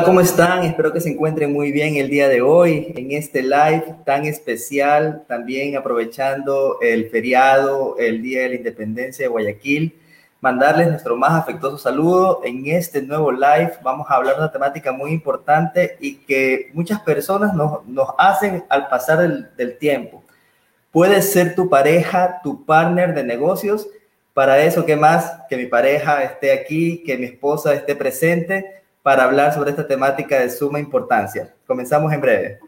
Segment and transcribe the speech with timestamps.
[0.00, 0.64] Hola, ¿cómo están?
[0.64, 5.24] Espero que se encuentren muy bien el día de hoy en este live tan especial,
[5.28, 10.00] también aprovechando el feriado, el Día de la Independencia de Guayaquil.
[10.40, 13.74] Mandarles nuestro más afectuoso saludo en este nuevo live.
[13.82, 18.88] Vamos a hablar de una temática muy importante y que muchas personas nos, hacen al
[18.88, 20.24] pasar del, del tiempo.
[20.90, 23.86] Puede ser tu pareja, tu partner de negocios.
[24.32, 25.30] Para eso, ¿qué más?
[25.50, 30.38] Que mi pareja esté aquí, que mi esposa esté presente para hablar sobre esta temática
[30.38, 31.54] de suma importancia.
[31.66, 32.60] Comenzamos en breve.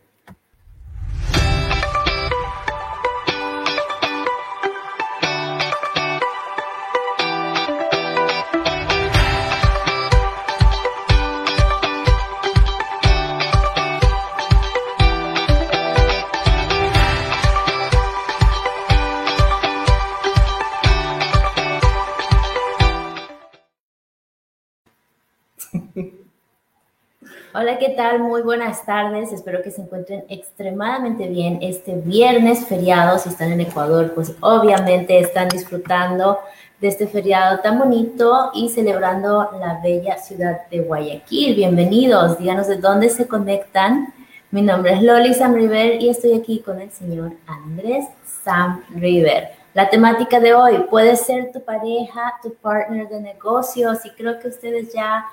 [27.55, 28.21] Hola, ¿qué tal?
[28.21, 29.31] Muy buenas tardes.
[29.31, 33.19] Espero que se encuentren extremadamente bien este viernes feriado.
[33.19, 36.39] Si están en Ecuador, pues obviamente están disfrutando
[36.81, 41.55] de este feriado tan bonito y celebrando la bella ciudad de Guayaquil.
[41.55, 42.39] Bienvenidos.
[42.39, 44.15] Díganos de dónde se conectan.
[44.51, 49.51] Mi nombre es Loli Sam River y estoy aquí con el señor Andrés Sam River.
[49.75, 54.49] La temática de hoy puede ser tu pareja, tu partner de negocios y creo que
[54.49, 55.27] ustedes ya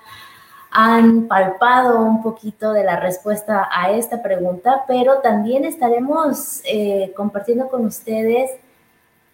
[0.72, 7.68] han palpado un poquito de la respuesta a esta pregunta, pero también estaremos eh, compartiendo
[7.69, 8.52] con ustedes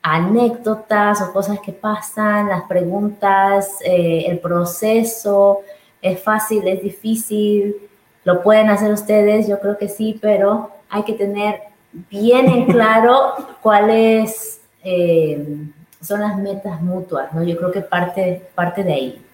[0.02, 5.62] anécdotas o cosas que pasan, las preguntas, eh, el proceso,
[6.02, 7.76] es fácil, es difícil,
[8.24, 11.60] lo pueden hacer ustedes, yo creo que sí, pero hay que tener
[11.92, 15.44] bien en claro cuáles eh,
[16.00, 17.44] son las metas mutuas, ¿no?
[17.44, 19.25] Yo creo que parte, parte de ahí.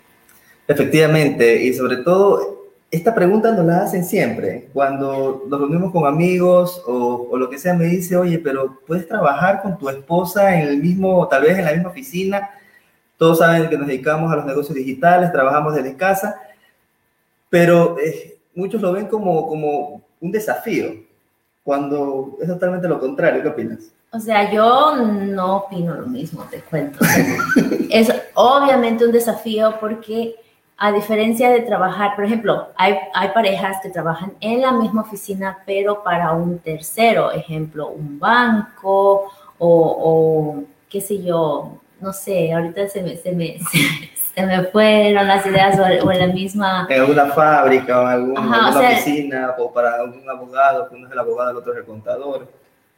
[0.72, 4.70] Efectivamente, y sobre todo, esta pregunta nos la hacen siempre.
[4.74, 9.08] Cuando nos reunimos con amigos o, o, lo que sea, me dice, oye, pero puedes
[9.08, 12.50] trabajar con tu esposa en el mismo, tal vez en la misma oficina.
[13.18, 16.42] Todos saben que nos dedicamos a los negocios digitales, trabajamos desde casa,
[17.50, 20.88] pero eh, muchos lo ven como, como un desafío,
[21.64, 23.42] cuando es totalmente lo contrario.
[23.44, 23.92] ¿Qué opinas?
[24.14, 27.00] O sea, yo no opino lo mismo, te cuento.
[27.90, 30.36] es obviamente un desafío porque
[30.84, 35.60] a diferencia de trabajar, por ejemplo, hay, hay parejas que trabajan en la misma oficina,
[35.64, 39.68] pero para un tercero, ejemplo, un banco o,
[40.00, 43.60] o qué sé yo, no sé, ahorita se me, se me,
[44.34, 46.88] se me fueron las ideas o, o en la misma...
[46.90, 50.90] En alguna fábrica o en alguna, Ajá, alguna o sea, oficina o para algún abogado,
[50.90, 52.48] que uno es el abogado, el otro es el contador.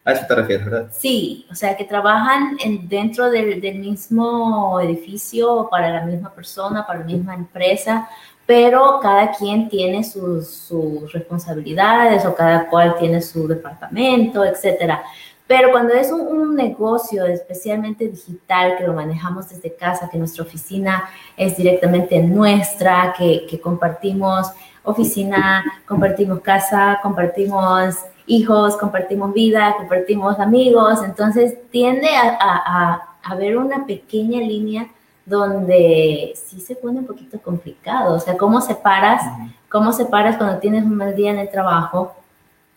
[0.06, 0.92] A eso te refieres, ¿verdad?
[0.92, 7.00] Sí, o sea, que trabajan en, dentro del, mismo edificio para la misma persona, para
[7.00, 8.10] la misma empresa,
[8.46, 10.70] pero cada quien tiene sus,
[11.14, 15.04] responsabilidades o cada cual tiene su departamento, etcétera.
[15.48, 21.10] Pero cuando es un, negocio especialmente digital, que lo manejamos desde casa, que nuestra oficina
[21.38, 24.52] es directamente nuestra, que compartimos
[24.84, 33.58] oficina, compartimos casa, compartimos hijos, compartimos vida, compartimos amigos, entonces tiende a, a, a haber
[33.58, 34.88] una pequeña línea
[35.26, 39.22] donde sí se pone un poquito complicado, o sea, ¿cómo separas,
[39.70, 42.14] cómo separas cuando tienes un mal día en el trabajo,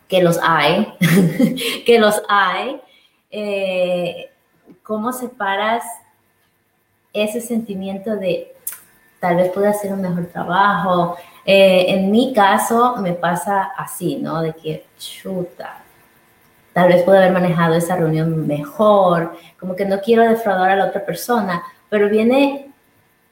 [0.09, 0.95] que los hay,
[1.87, 2.81] que los hay,
[3.31, 4.31] eh,
[4.83, 5.85] cómo separas
[7.13, 8.55] ese sentimiento de
[9.19, 11.17] tal vez pueda hacer un mejor trabajo,
[11.47, 14.43] eh, en mi caso me pasa así, ¿no?
[14.43, 15.79] De que, chuta,
[16.73, 20.87] tal vez puedo haber manejado esa reunión mejor, como que no quiero defraudar a la
[20.87, 22.71] otra persona, pero viene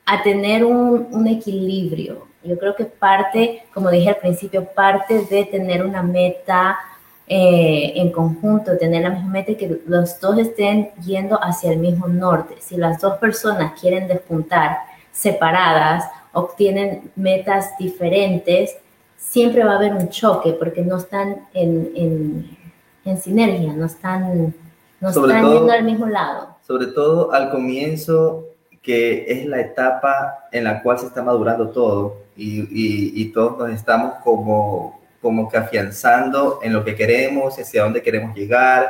[0.06, 2.28] a tener un, un equilibrio.
[2.42, 6.78] Yo creo que parte, como dije al principio, parte de tener una meta
[7.26, 11.78] eh, en conjunto, tener la misma meta y que los dos estén yendo hacia el
[11.78, 12.56] mismo norte.
[12.60, 14.76] Si las dos personas quieren despuntar
[15.10, 18.76] separadas obtienen metas diferentes,
[19.16, 22.58] siempre va a haber un choque porque no están en, en,
[23.04, 24.54] en sinergia, no están,
[25.00, 26.56] no están todo, yendo al mismo lado.
[26.66, 28.44] Sobre todo al comienzo,
[28.82, 33.58] que es la etapa en la cual se está madurando todo y, y, y todos
[33.58, 38.86] nos estamos como, como que afianzando en lo que queremos, hacia dónde queremos llegar,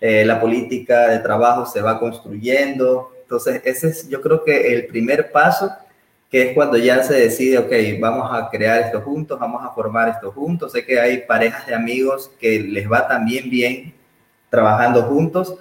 [0.00, 3.12] eh, la política de trabajo se va construyendo.
[3.22, 5.70] Entonces, ese es yo creo que el primer paso
[6.34, 10.08] que es cuando ya se decide, ok, vamos a crear esto juntos, vamos a formar
[10.08, 10.72] esto juntos.
[10.72, 13.94] Sé que hay parejas de amigos que les va también bien
[14.50, 15.56] trabajando juntos,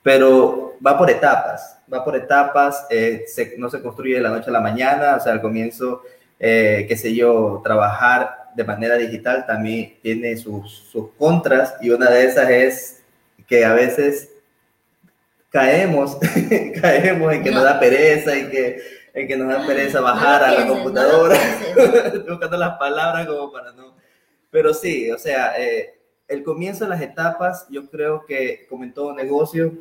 [0.00, 4.48] pero va por etapas, va por etapas, eh, se, no se construye de la noche
[4.50, 6.02] a la mañana, o sea, al comienzo,
[6.38, 12.08] eh, qué sé yo, trabajar de manera digital también tiene sus, sus contras y una
[12.08, 13.02] de esas es
[13.48, 14.30] que a veces
[15.50, 16.16] caemos,
[16.80, 20.52] caemos en que nos da pereza y que, en que nos da pereza bajar a
[20.52, 21.36] la computadora,
[22.28, 23.94] buscando las palabras como para no...
[24.50, 25.98] Pero sí, o sea, eh,
[26.28, 29.72] el comienzo de las etapas, yo creo que como en todo negocio,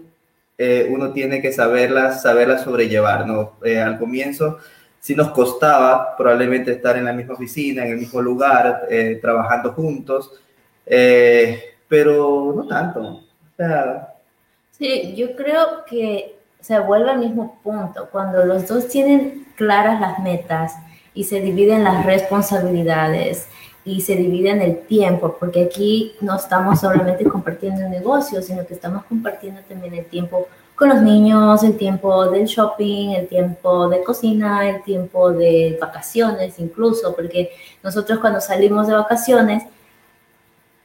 [0.58, 3.58] eh, uno tiene que saberlas, saberlas sobrellevar, ¿no?
[3.64, 4.60] Eh, al comienzo
[5.00, 8.88] sí nos costaba probablemente estar en la misma oficina, en el mismo lugar,
[9.20, 10.40] trabajando juntos,
[10.86, 13.02] pero no tanto.
[13.02, 13.24] O
[13.58, 14.12] sea,
[14.82, 18.08] Sí, yo creo que se vuelve al mismo punto.
[18.12, 20.74] Cuando los dos tienen claras las metas
[21.14, 23.48] y se dividen las responsabilidades
[23.84, 28.76] y se dividen el tiempo, porque aquí no estamos solamente compartiendo el negocio, sino que
[28.76, 34.04] estamos compartiendo también el tiempo con los niños, el tiempo del shopping, el tiempo de
[34.04, 37.52] cocina, el tiempo de vacaciones incluso, porque
[37.84, 39.64] nosotros cuando salimos de vacaciones,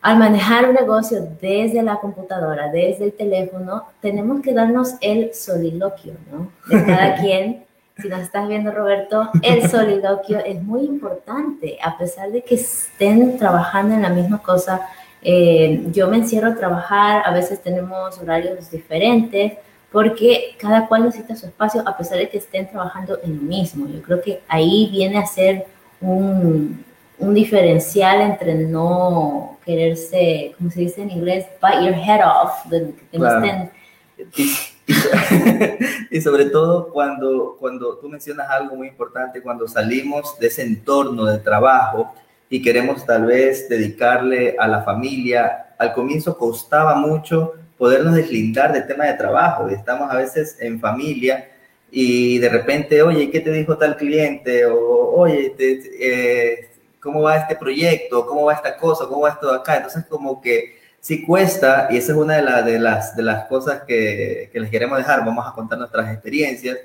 [0.07, 6.13] al manejar un negocio desde la computadora, desde el teléfono, tenemos que darnos el soliloquio,
[6.31, 6.53] ¿no?
[6.69, 7.65] De cada quien.
[7.99, 13.37] Si nos estás viendo, Roberto, el soliloquio es muy importante, a pesar de que estén
[13.37, 14.83] trabajando en la misma cosa.
[15.23, 19.55] Eh, yo me encierro a trabajar, a veces tenemos horarios diferentes,
[19.91, 23.89] porque cada cual necesita su espacio, a pesar de que estén trabajando en lo mismo.
[23.89, 25.67] Yo creo que ahí viene a ser
[26.01, 26.86] un,
[27.19, 32.93] un diferencial entre no quererse, como se dice en inglés, bite your head off, de
[33.11, 33.71] que estén...
[36.11, 41.27] y, sobre todo cuando, cuando tú mencionas algo muy importante, cuando salimos de ese entorno
[41.27, 42.15] de trabajo
[42.49, 48.87] y queremos tal vez dedicarle a la familia, al comienzo costaba mucho podernos deslindar del
[48.87, 49.69] tema de trabajo.
[49.69, 51.51] Estamos a veces en familia
[51.91, 54.65] y de repente, oye, ¿qué te dijo tal cliente?
[54.67, 56.71] O, oye, te, eh,
[57.07, 59.77] cómo va este proyecto, cómo va esta cosa, cómo va esto acá.
[59.77, 63.83] Entonces, como que sí cuesta, y esa es una de, de, las, de las cosas
[63.87, 66.79] que, que, les queremos dejar, vamos a contar nuestras experiencias,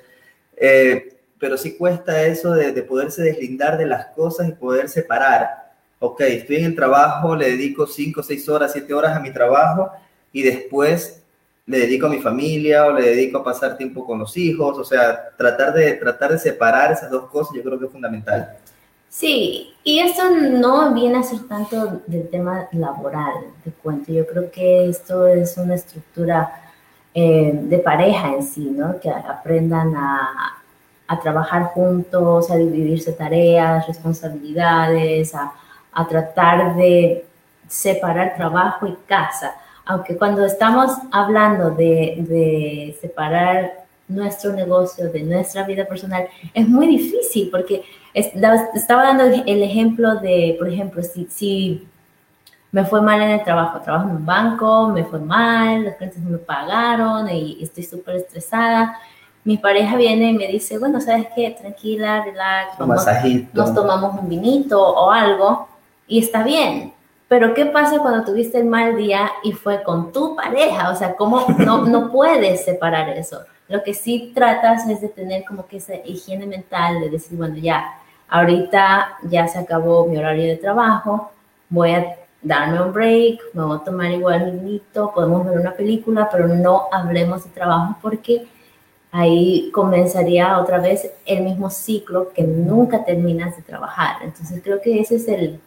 [0.56, 5.72] eh, pero sí cuesta eso de, de, poderse deslindar de las cosas y poder separar.
[5.98, 9.90] Ok, estoy en el trabajo, le dedico 5, 6 horas, 7 horas a mi trabajo
[10.32, 11.22] y después
[11.66, 14.84] le dedico a mi familia o le dedico a pasar tiempo con los hijos, o
[14.84, 18.56] sea, tratar de, tratar de separar esas dos cosas yo creo que es fundamental.
[19.12, 24.10] Sí, y esto no viene a ser tanto del tema laboral, te cuento.
[24.10, 26.50] Yo creo que esto es una estructura
[27.14, 28.98] eh, de pareja en sí, ¿no?
[29.00, 30.62] Que aprendan a,
[31.06, 35.52] a, trabajar juntos, a dividirse tareas, responsabilidades, a,
[35.92, 37.26] a tratar de
[37.68, 39.54] separar trabajo y casa.
[39.84, 43.81] Aunque cuando estamos hablando de, de separar
[44.14, 47.82] nuestro negocio, de nuestra vida personal, es muy difícil porque
[48.14, 51.88] estaba dando el ejemplo de, por ejemplo, si, si
[52.70, 56.20] me fue mal en el trabajo, trabajo en un banco, me fue mal, los clientes
[56.22, 58.98] no me pagaron y estoy súper estresada.
[59.44, 61.50] Mi pareja viene y me dice, bueno, ¿sabes qué?
[61.50, 62.78] Tranquila, relax,
[63.52, 65.68] nos tomamos un vinito o algo
[66.06, 66.94] y está bien.
[67.28, 70.90] Pero ¿qué pasa cuando tuviste el mal día y fue con tu pareja?
[70.90, 73.40] O sea, ¿cómo no, no puedes separar eso?
[73.68, 77.56] Lo que sí tratas es de tener como que esa higiene mental, de decir, bueno,
[77.56, 81.30] ya, ahorita ya se acabó mi horario de trabajo,
[81.68, 85.72] voy a darme un break, me voy a tomar igual un minuto, podemos ver una
[85.72, 88.46] película, pero no hablemos de trabajo porque
[89.12, 94.16] ahí comenzaría otra vez el mismo ciclo que nunca terminas de trabajar.
[94.22, 95.60] Entonces creo que ese es el,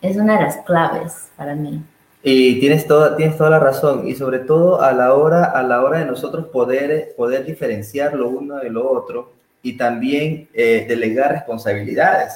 [0.00, 1.82] es una de las claves para mí.
[2.26, 4.08] Y tienes toda, tienes toda la razón.
[4.08, 8.28] Y sobre todo a la hora, a la hora de nosotros poder, poder diferenciar lo
[8.28, 9.30] uno de lo otro
[9.62, 12.32] y también eh, delegar responsabilidades.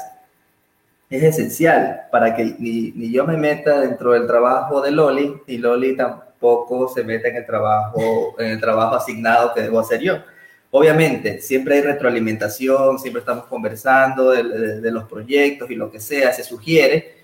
[1.08, 5.56] Es esencial para que ni, ni, yo me meta dentro del trabajo de Loli, y
[5.56, 10.18] Loli tampoco se meta en el trabajo, en el trabajo asignado que debo hacer yo.
[10.70, 16.30] Obviamente, siempre hay retroalimentación, siempre estamos conversando de, de, los proyectos y lo que sea,
[16.34, 17.14] se sugiere,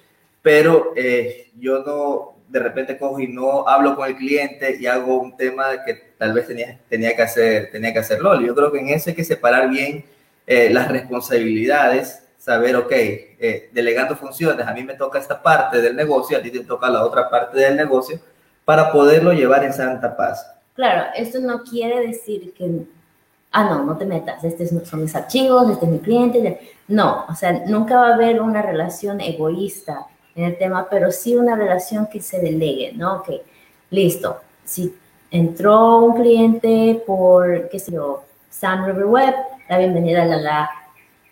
[0.40, 5.18] pero eh, yo no, de repente cojo y no hablo con el cliente y hago
[5.18, 8.40] un tema que tal vez tenía, tenía, que, hacer, tenía que hacerlo.
[8.40, 10.04] Yo creo que en eso hay que separar bien
[10.46, 15.96] eh, las responsabilidades, saber, ok, eh, delegando funciones, a mí me toca esta parte del
[15.96, 18.20] negocio, a ti te toca la otra parte del negocio,
[18.64, 20.46] para poderlo llevar en santa paz.
[20.74, 22.86] Claro, esto no quiere decir que,
[23.52, 26.74] ah, no, no te metas, estos son mis archivos, este es mi cliente.
[26.88, 31.36] No, o sea, nunca va a haber una relación egoísta en el tema, pero sí
[31.36, 33.16] una relación que se delegue, ¿no?
[33.16, 33.30] Ok,
[33.90, 34.40] listo.
[34.64, 34.94] Si
[35.30, 39.34] entró un cliente por, qué sé yo, Sam River Web,
[39.68, 40.70] la bienvenida la,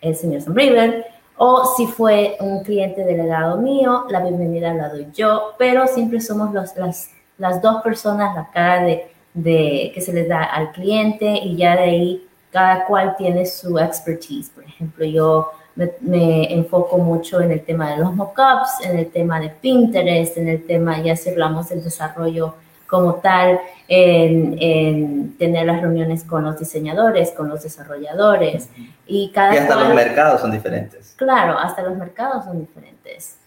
[0.01, 1.05] el señor Sam River.
[1.37, 6.53] O si fue un cliente delegado mío, la bienvenida la doy yo, pero siempre somos
[6.53, 11.25] los, las, las dos personas, la cara de, de, que se les da al cliente
[11.25, 14.51] y ya de ahí cada cual tiene su expertise.
[14.51, 19.39] Por ejemplo, yo me, enfoco mucho en el tema de los mockups, en el tema
[19.39, 22.55] de Pinterest, en el tema, ya si hablamos del desarrollo
[22.87, 28.69] como tal, en, tener las reuniones con los diseñadores, con los desarrolladores.
[29.07, 31.15] Y, cada y hasta los mercados son diferentes.
[31.17, 33.37] Claro, hasta los mercados son diferentes.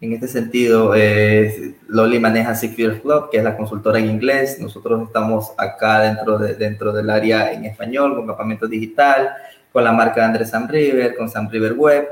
[0.00, 4.58] En este sentido, eh, Loli maneja Six Club, que es la consultora en inglés.
[4.58, 9.34] Nosotros estamos acá dentro, de, dentro del área en español, con campamento digital,
[9.72, 12.08] con la marca de Andrés Sam River, con Sam River Web.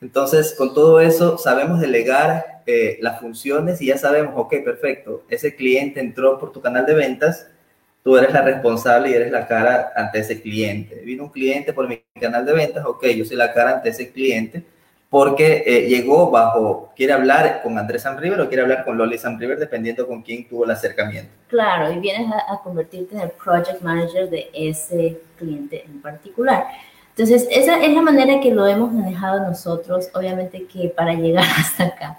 [0.00, 5.54] Entonces, con todo eso, sabemos delegar eh, las funciones y ya sabemos, ok, perfecto, ese
[5.54, 7.48] cliente entró por tu canal de ventas,
[8.02, 10.96] tú eres la responsable y eres la cara ante ese cliente.
[11.04, 14.10] Vino un cliente por mi canal de ventas, ok, yo soy la cara ante ese
[14.10, 14.62] cliente
[15.10, 19.18] porque eh, llegó bajo, quiere hablar con Andrés Sam River o quiere hablar con Loli
[19.18, 21.30] Sam River, dependiendo con quién tuvo el acercamiento.
[21.48, 26.68] Claro, y vienes a, a convertirte en el project manager de ese cliente en particular.
[27.10, 30.08] Entonces, esa es la manera que lo hemos manejado nosotros.
[30.14, 32.18] Obviamente que para llegar hasta acá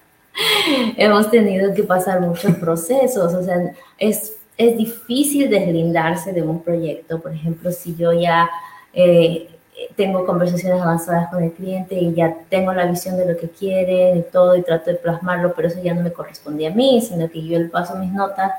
[0.98, 3.34] hemos tenido que pasar muchos procesos.
[3.34, 7.20] O sea, es, es difícil deslindarse de un proyecto.
[7.20, 8.50] Por ejemplo, si yo ya
[8.94, 9.50] eh,
[9.96, 14.18] tengo conversaciones avanzadas con el cliente y ya tengo la visión de lo que quieren
[14.18, 17.30] y todo y trato de plasmarlo, pero eso ya no me corresponde a mí, sino
[17.30, 18.52] que yo le paso mis notas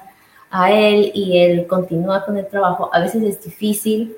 [0.51, 2.91] a él y él continúa con el trabajo.
[2.93, 4.17] A veces es difícil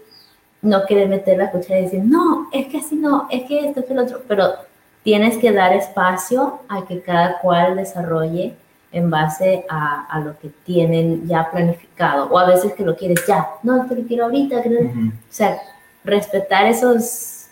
[0.64, 3.80] no querer meter la cuchara y decir, no, es que así no, es que esto,
[3.80, 4.54] es que lo otro, pero
[5.02, 8.54] tienes que dar espacio a que cada cual desarrolle
[8.90, 13.26] en base a, a, lo que tienen ya planificado, o a veces que lo quieres
[13.26, 15.58] ya, no, esto lo quiero ahorita, o sea,
[16.04, 17.46] respetar esos...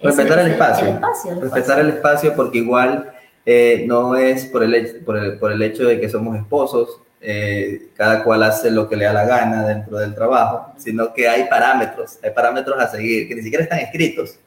[0.00, 3.12] Respetar el, espacio, respetar el espacio porque igual
[3.46, 7.88] eh, no es por el, por, el, por el hecho de que somos esposos, eh,
[7.96, 11.44] cada cual hace lo que le da la gana dentro del trabajo, sino que hay
[11.44, 14.38] parámetros, hay parámetros a seguir que ni siquiera están escritos.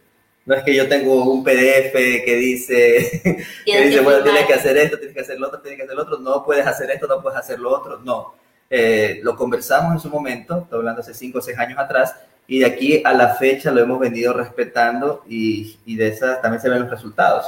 [0.45, 3.21] No es que yo tengo un PDF que dice,
[3.65, 5.95] que dice bueno, tienes que hacer esto, tienes que hacer lo otro, tienes que hacer
[5.95, 8.35] lo otro, no puedes hacer esto, no puedes hacer lo otro, no.
[8.69, 12.15] Eh, lo conversamos en su momento, estoy hablando hace 5 o 6 años atrás,
[12.45, 16.61] y de aquí a la fecha lo hemos venido respetando y, y de esas también
[16.61, 17.47] se ven los resultados.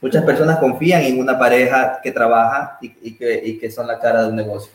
[0.00, 3.16] Muchas personas confían en una pareja que trabaja y,
[3.58, 4.72] que, son la cara de un negocio.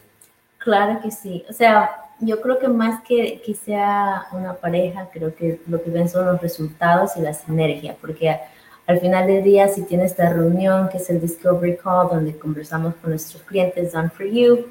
[0.58, 1.46] Claro que sí.
[1.50, 5.90] O sea, yo creo que más que, que sea una pareja, creo que lo que
[5.90, 8.38] ven son los resultados y la sinergia, porque
[8.86, 12.96] al final del día, si tienes esta reunión que es el Discovery Call, donde conversamos
[12.96, 14.66] con nuestros clientes, Done for You,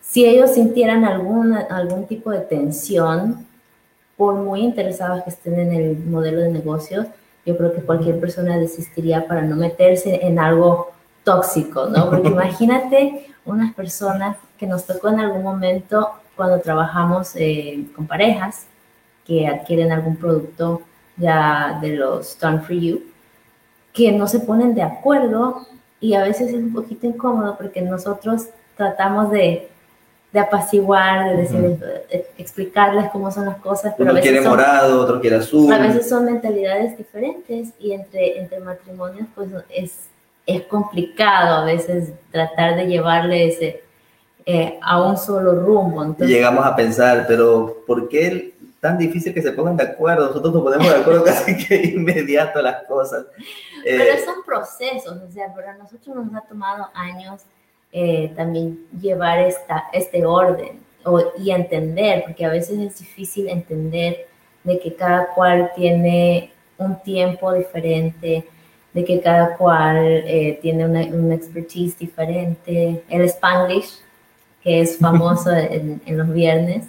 [0.00, 3.46] si ellos sintieran alguna, algún tipo de tensión,
[4.16, 7.06] por muy interesados que estén en el modelo de negocios,
[7.48, 10.92] yo creo que cualquier persona desistiría para no meterse en algo
[11.24, 12.10] tóxico, ¿no?
[12.10, 18.66] Porque imagínate unas personas que nos tocó en algún momento cuando trabajamos eh, con parejas
[19.26, 20.82] que adquieren algún producto
[21.16, 23.02] ya de los Done For You,
[23.94, 25.66] que no se ponen de acuerdo
[26.00, 29.70] y a veces es un poquito incómodo porque nosotros tratamos de
[30.32, 33.94] de apaciguar, de explicarles cómo son las cosas.
[33.96, 35.72] Pero Uno quiere morado, otro quiere azul.
[35.72, 40.08] A veces son mentalidades diferentes y entre, entre matrimonios pues es,
[40.46, 43.82] es complicado a veces tratar de llevarle ese,
[44.44, 46.14] eh, a un solo rumbo.
[46.20, 50.26] y llegamos a pensar, pero ¿por qué tan difícil que se pongan de acuerdo?
[50.26, 53.24] Nosotros nos ponemos de acuerdo casi que inmediato las cosas.
[53.82, 57.42] Pero eh, son procesos, o sea, para nosotros nos ha tomado años
[57.90, 64.26] eh, también llevar esta, este orden o, y entender, porque a veces es difícil entender
[64.62, 68.46] de que cada cual tiene un tiempo diferente,
[68.92, 74.00] de que cada cual eh, tiene una, una, expertise diferente, el spanglish,
[74.62, 76.86] que es famoso en, en, los viernes.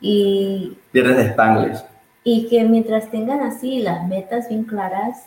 [0.00, 1.78] Y, viernes de spanglish.
[2.24, 5.26] Y que mientras tengan así las metas bien claras,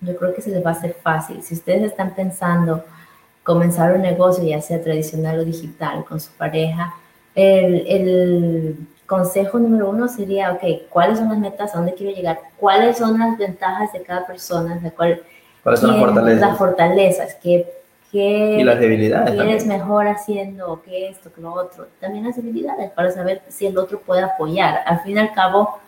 [0.00, 1.42] yo creo que se les va a hacer fácil.
[1.42, 2.84] Si ustedes están pensando,
[3.42, 6.94] comenzar un negocio, ya sea tradicional o digital, con su pareja,
[7.34, 11.74] el, el, consejo número uno sería, ok, ¿cuáles son las metas?
[11.74, 12.38] ¿A dónde quiero llegar?
[12.56, 14.76] ¿Cuáles son las ventajas de cada persona?
[14.76, 15.20] ¿De cuál,
[15.64, 16.40] ¿Cuáles son las fortalezas?
[16.40, 17.72] Las fortalezas, ¿qué,
[18.12, 19.32] qué y las debilidades.
[19.34, 20.80] ¿Qué eres mejor haciendo?
[20.84, 21.32] ¿Qué esto?
[21.34, 21.88] ¿Qué lo otro?
[22.00, 24.78] También las debilidades, para saber si el otro puede apoyar.
[24.86, 25.80] Al fin y al cabo,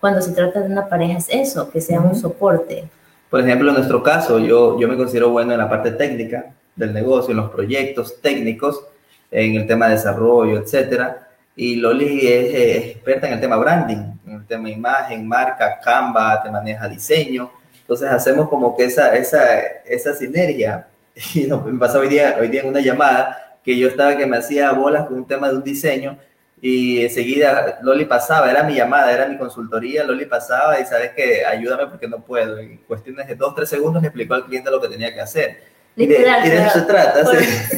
[0.00, 2.88] cuando se trata de una pareja es eso, que sea un soporte.
[3.28, 6.92] Por ejemplo, en nuestro caso, yo, yo me considero bueno en la parte técnica, del
[6.92, 8.84] negocio, en los proyectos técnicos,
[9.30, 11.28] en el tema de desarrollo, etcétera.
[11.54, 16.50] Y Loli es, experta en el tema branding, en el tema imagen, marca, Canva, te
[16.50, 17.50] maneja diseño.
[17.82, 20.86] Entonces hacemos como que esa, esa, esa sinergia.
[21.34, 24.26] Y no, me pasó hoy día, hoy día en una llamada que yo estaba que
[24.26, 26.16] me hacía bolas con un tema de un diseño
[26.62, 31.44] y enseguida Loli pasaba, era mi llamada, era mi consultoría, Loli pasaba y sabes que
[31.44, 32.58] ayúdame porque no puedo.
[32.58, 35.62] En cuestiones de dos, tres segundos le explicó al cliente lo que tenía que hacer.
[36.02, 37.24] Y, de, eso se trata.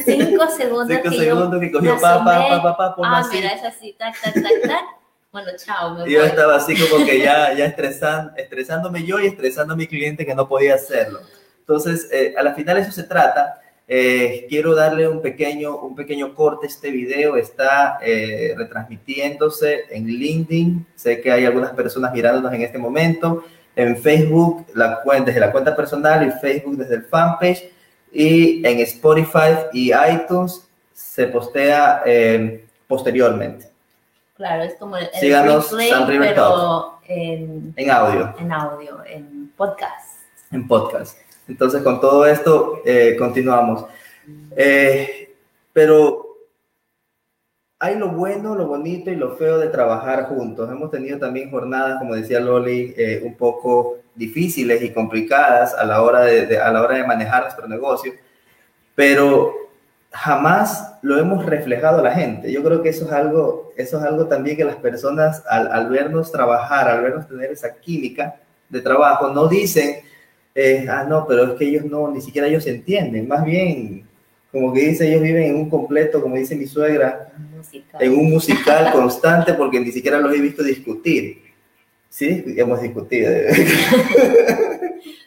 [0.05, 0.87] Cinco segundos.
[0.87, 4.33] cinco que segundos que cogió pa, pa, pa, pa, Ah, mira, es así, tac, tac,
[4.33, 4.85] tac, tac.
[5.31, 5.95] Bueno, chao.
[5.95, 9.87] Me yo estaba así como que ya, ya estresan, estresándome yo y estresando a mi
[9.87, 11.19] cliente que no podía hacerlo.
[11.59, 16.33] Entonces, eh, a la final eso se trata eh, quiero darle un pequeño, un pequeño
[16.33, 16.67] corte.
[16.67, 20.87] Este video está eh, retransmitiéndose en LinkedIn.
[20.95, 23.43] Sé que hay algunas personas mirándonos en este momento.
[23.75, 27.71] En Facebook, la, desde la cuenta personal y Facebook desde el fanpage.
[28.13, 33.69] Y en Spotify y iTunes se postea eh, posteriormente.
[34.35, 38.33] Claro, es como el, Síganos, pero en, en audio.
[38.39, 40.21] En audio, en podcast.
[40.51, 41.17] En podcast.
[41.47, 43.85] Entonces, con todo esto, eh, continuamos.
[44.55, 45.35] Eh,
[45.71, 46.37] pero
[47.79, 50.69] hay lo bueno, lo bonito y lo feo de trabajar juntos.
[50.69, 56.01] Hemos tenido también jornadas, como decía Loli, eh, un poco difíciles y complicadas a la,
[56.01, 58.13] hora de, a la hora de manejar nuestro negocio,
[58.95, 59.53] pero
[60.11, 62.51] jamás lo hemos reflejado a la gente.
[62.51, 65.89] Yo creo que eso es algo, eso es algo también que las personas al, al
[65.89, 68.35] vernos trabajar, al vernos tener esa química
[68.69, 69.97] de trabajo, no dicen,
[70.55, 74.07] eh, ah, no, pero es que ellos no, ni siquiera ellos entienden, más bien,
[74.51, 77.33] como que dice, ellos viven en un completo, como dice mi suegra,
[77.99, 81.42] en un musical constante porque ni siquiera los he visto discutir.
[82.13, 83.31] Sí, hemos discutido.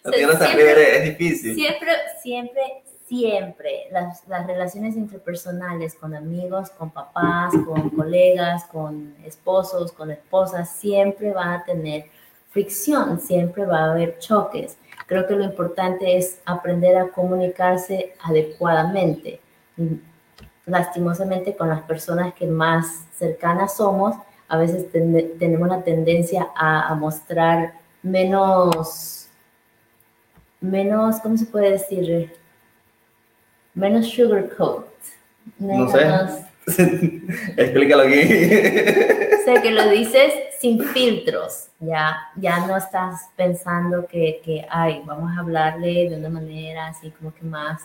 [0.05, 1.57] siempre, es difícil.
[1.57, 1.91] Siempre,
[2.23, 2.63] siempre,
[3.09, 10.77] siempre las, las, relaciones interpersonales con amigos, con papás, con colegas, con esposos, con esposas,
[10.77, 12.05] siempre van a tener
[12.51, 14.79] fricción, siempre va a haber choques.
[15.09, 19.41] Creo que lo importante es aprender a comunicarse adecuadamente.
[20.67, 24.15] Lastimosamente con las personas que más cercanas somos,
[24.49, 29.29] a veces tenemos la tendencia a, mostrar menos,
[30.61, 32.33] menos, ¿cómo se puede decir?
[33.75, 34.87] Menos sugarcoat.
[35.59, 36.47] Menos, no sé.
[37.57, 38.23] Explícalo aquí.
[39.47, 45.31] sé que lo dices sin filtros, ya, ya no estás pensando que, que, ay, vamos
[45.37, 47.83] a hablarle de una manera así como que más,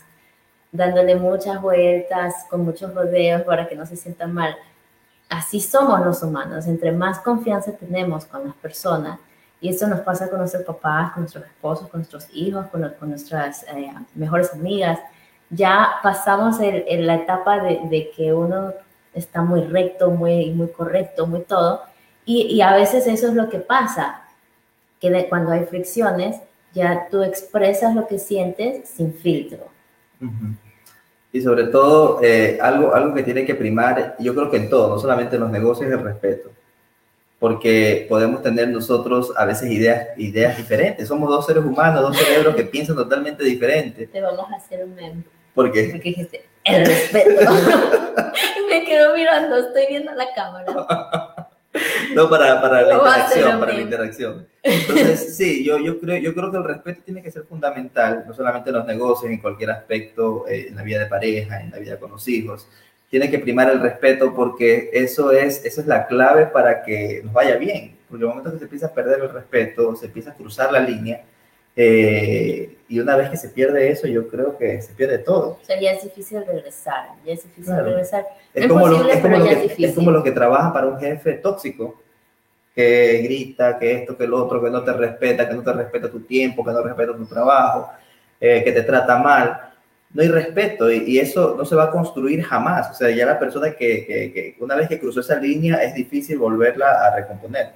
[0.71, 4.55] dándole muchas vueltas, con muchos rodeos para que no se sienta mal.
[5.31, 9.17] Así somos los humanos, entre más confianza tenemos con las personas,
[9.61, 13.63] y eso nos pasa con nuestros papás, con nuestros esposos, con nuestros hijos, con, nuestras
[13.63, 14.99] eh, mejores amigas,
[15.49, 18.73] ya pasamos en la etapa de, que uno
[19.13, 21.81] está muy recto, muy, muy correcto, muy todo,
[22.25, 24.23] y, a veces eso es lo que pasa,
[24.99, 26.41] que cuando hay fricciones,
[26.73, 29.69] ya tú expresas lo que sientes sin filtro.
[31.33, 34.89] Y sobre todo, eh, algo, algo que tiene que primar, yo creo que en todo,
[34.89, 36.49] no solamente en los negocios, es el respeto.
[37.39, 41.07] Porque podemos tener nosotros a veces ideas, ideas diferentes.
[41.07, 44.07] Somos dos seres humanos, dos cerebros que piensan totalmente diferente.
[44.07, 45.23] Te vamos a hacer un meme.
[45.55, 45.89] ¿Por qué?
[45.91, 47.51] Porque dijiste, el respeto.
[48.69, 50.65] me quedo mirando, estoy viendo la cámara.
[52.15, 54.47] no para, para la interacción, para la interacción.
[54.61, 58.33] Entonces, sí, yo, yo, creo, yo creo que el respeto tiene que ser fundamental, no
[58.33, 61.79] solamente en los negocios, en cualquier aspecto, eh, en la vida de pareja, en la
[61.79, 62.67] vida con los hijos.
[63.09, 67.33] Tiene que primar el respeto porque eso es, eso es la clave para que nos
[67.33, 67.97] vaya bien.
[68.09, 70.79] Porque el momento que se empieza a perder el respeto, se empieza a cruzar la
[70.79, 71.23] línea,
[71.75, 75.59] eh, y una vez que se pierde eso, yo creo que se pierde todo.
[75.61, 78.25] O sea, ya es difícil regresar, ya es difícil regresar.
[78.53, 82.01] es, como lo, es, como que, es, como los que trabajan para un jefe tóxico,
[82.75, 86.11] que grita, que esto, que lo otro, que no te respeta, que no te respeta
[86.11, 87.91] tu tiempo, que no respeta tu trabajo,
[88.39, 89.69] eh, que te trata mal.
[90.13, 92.91] No hay respeto y, eso no se va a construir jamás.
[92.91, 95.93] O sea, ya la persona que, que, que una vez que cruzó esa línea es
[95.93, 97.71] difícil volverla a recomponer.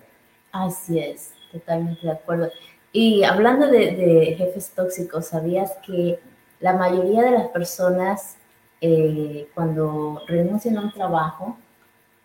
[0.52, 2.50] Así es, totalmente de acuerdo.
[2.98, 6.18] Y hablando de, jefes tóxicos, ¿sabías que
[6.62, 8.38] la mayoría de las personas
[8.80, 11.58] eh, cuando renuncian a un trabajo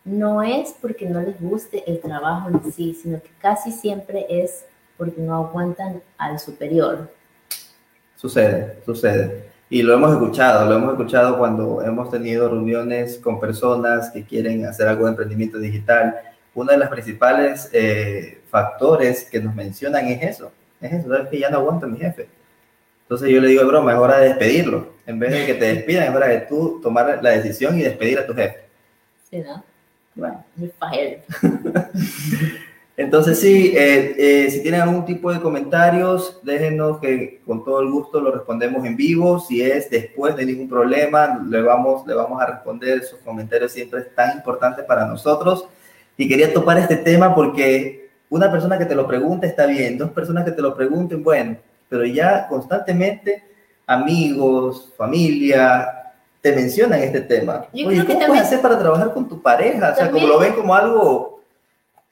[0.05, 4.65] no es porque no les guste el trabajo en sí, sino que casi siempre es
[4.97, 7.11] porque no aguantan al superior.
[8.15, 9.51] Sucede, sucede.
[9.69, 14.65] Y lo hemos escuchado, lo hemos escuchado cuando hemos tenido reuniones con personas que quieren
[14.67, 16.15] hacer algo de emprendimiento digital.
[16.55, 21.39] Uno de los principales eh, factores que nos mencionan es eso, es eso, es que
[21.39, 22.29] ya no aguanto a mi jefe.
[23.03, 24.95] Entonces yo le digo, broma, es hora de despedirlo.
[25.07, 28.19] En vez de que te despidan, es hora de tú tomar la decisión y despedir
[28.19, 28.59] a tu jefe.
[29.29, 29.65] Sí, ¿no?
[30.15, 30.45] Bueno.
[32.97, 37.91] Entonces sí, eh, eh, si tienen algún tipo de comentarios, déjenos que con todo el
[37.91, 39.41] gusto lo respondemos en vivo.
[39.41, 43.03] Si es después de ningún problema, le vamos, le vamos a responder.
[43.03, 45.67] Sus comentarios siempre es tan importante para nosotros.
[46.17, 48.00] Y quería topar este tema porque
[48.31, 51.57] una persona que te lo pregunte está bien, dos personas que te lo pregunten, bueno,
[51.89, 53.45] pero ya constantemente
[53.87, 57.67] amigos, familia, te mencionan este tema.
[57.73, 59.93] Oye, ¿cómo puedes hacer para trabajar con tu pareja?
[59.93, 61.43] O sea, como lo ven como algo,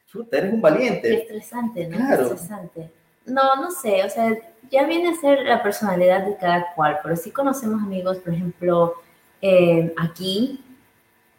[0.06, 1.22] chuta, eres un valiente.
[1.22, 1.96] Estresante, ¿no?
[1.96, 2.22] Claro.
[2.24, 2.90] Estresante.
[3.24, 4.36] No, no sé, o sea,
[4.70, 8.94] ya viene a ser la personalidad de cada cual, pero sí conocemos amigos, por ejemplo,
[9.40, 10.64] eh, aquí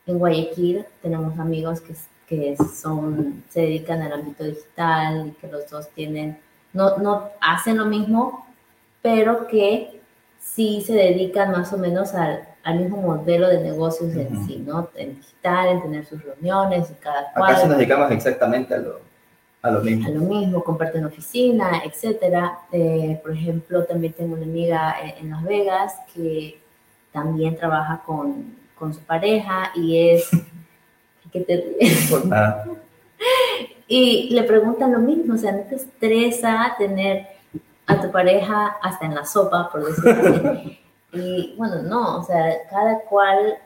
[0.05, 1.93] en Guayaquil tenemos amigos que,
[2.29, 6.37] que son, se dedican al ámbito digital y que los dos tienen,
[6.73, 8.45] no, no hacen lo mismo,
[9.01, 9.99] pero que
[10.39, 14.89] sí se dedican más o menos al, al mismo modelo de negocios en sí, ¿no?
[14.93, 17.51] En digital, en tener sus reuniones y cada cual.
[17.51, 18.99] Acá sí nos dedicamos exactamente a lo,
[19.63, 20.07] a lo mismo.
[20.07, 22.59] A lo mismo, comparten oficina, etcétera.
[22.71, 26.61] Eh, por ejemplo, también tengo una amiga en, Las Vegas que
[27.11, 30.29] también trabaja con, con su pareja y es...
[31.31, 32.65] ¿Qué te Por nada.
[33.91, 37.25] Y le preguntan lo mismo, o sea, ¿no te estresa tener
[37.87, 40.79] a tu pareja hasta en la sopa, por decirlo así?
[41.11, 43.57] Y bueno, no, o sea, cada cual,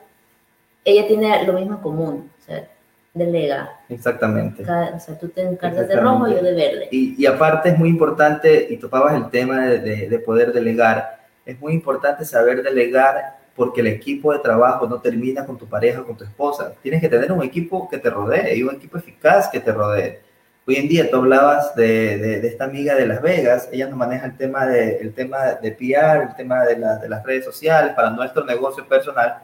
[0.82, 2.66] ella tiene lo mismo en común, o sea,
[3.12, 3.80] delega.
[3.90, 4.62] Exactamente.
[4.62, 6.88] o sea, tú te encargas de rojo, yo de verde.
[6.90, 11.60] Y, y, aparte es muy importante, y topabas el tema de, de, poder delegar, es
[11.60, 16.16] muy importante saber delegar porque el equipo de trabajo no termina con tu pareja con
[16.16, 16.74] tu esposa.
[16.82, 20.20] Tienes que tener un equipo que te rodee y un equipo eficaz que te rodee.
[20.66, 24.26] Hoy en día tú hablabas de, de, esta amiga de Las Vegas, ella nos maneja
[24.26, 28.08] el tema de, el tema de PR, el tema de, de las redes sociales para
[28.10, 29.42] nuestro negocio personal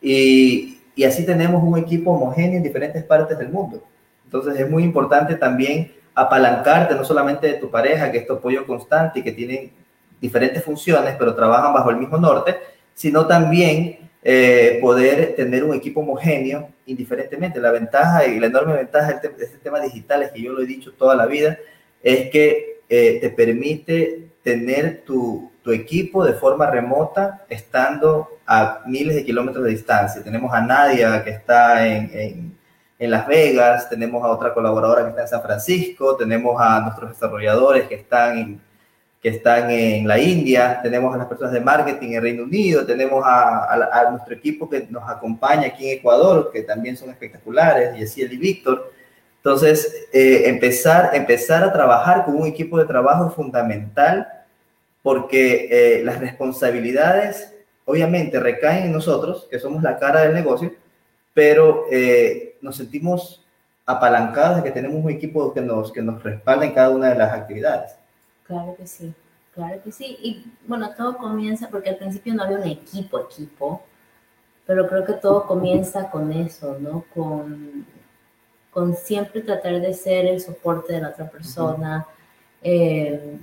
[0.00, 3.82] y, y, así tenemos un equipo homogéneo en diferentes partes del mundo.
[4.26, 8.66] Entonces es muy importante también apalancarte no solamente de tu pareja, que es tu apoyo
[8.66, 9.72] constante y que tienen
[10.20, 12.56] diferentes funciones, pero trabajan bajo el mismo norte,
[12.94, 17.60] sino también eh, poder tener un equipo homogéneo indiferentemente.
[17.60, 20.66] La ventaja y la enorme ventaja de este tema digital es que yo lo he
[20.66, 21.58] dicho toda la vida,
[22.02, 29.14] es que eh, te permite tener tu, tu, equipo de forma remota estando a miles
[29.14, 30.22] de kilómetros de distancia.
[30.22, 32.58] Tenemos a Nadia que está en, en,
[32.98, 37.10] en Las Vegas, tenemos a otra colaboradora que está en San Francisco, tenemos a nuestros
[37.10, 38.60] desarrolladores que están en
[39.24, 43.24] que están en la India, tenemos a las personas de marketing en Reino Unido, tenemos
[43.24, 48.20] a, nuestro equipo que nos acompaña aquí en Ecuador, que también son espectaculares, y así
[48.20, 48.92] y Víctor.
[49.38, 54.28] Entonces, eh, empezar, empezar a trabajar con un equipo de trabajo es fundamental
[55.02, 57.50] porque eh, las responsabilidades
[57.86, 60.70] obviamente recaen en nosotros, que somos la cara del negocio,
[61.32, 63.42] pero eh, nos sentimos
[63.86, 67.14] apalancados de que tenemos un equipo que nos, que nos respalda en cada una de
[67.14, 68.03] las actividades.
[68.46, 69.14] Claro que sí,
[69.54, 70.18] claro que sí.
[70.22, 73.82] Y bueno, todo comienza porque al principio no había un equipo, equipo,
[74.66, 77.04] pero creo que todo comienza con eso, ¿no?
[77.14, 77.86] Con,
[78.70, 82.06] con siempre tratar de ser el soporte de la otra persona.
[82.62, 83.38] Eh,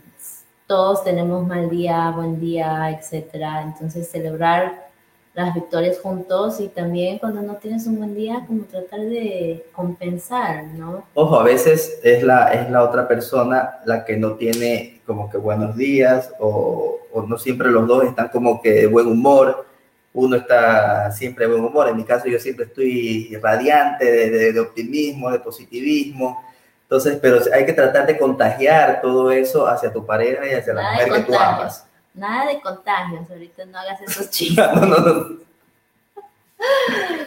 [0.67, 3.61] todos tenemos mal día, buen día, etcétera.
[3.63, 4.90] Entonces, celebrar
[5.33, 10.65] las victorias juntos y también cuando no tienes un buen día, como tratar de compensar,
[10.65, 11.05] ¿no?
[11.13, 15.37] Ojo, a veces es la, es la otra persona la que no tiene como que
[15.37, 19.65] buenos días o, o no siempre los dos están como que de buen humor.
[20.13, 21.87] Uno está siempre de buen humor.
[21.87, 26.43] En mi caso yo siempre estoy radiante de, de, optimismo, de positivismo.
[26.83, 30.91] Entonces, pero hay que tratar de contagiar todo eso hacia tu pareja y hacia la
[30.91, 31.85] mujer que tú amas.
[32.13, 34.65] Nada de contagios, ahorita no hagas esos chistes.
[34.73, 35.41] no, no, no.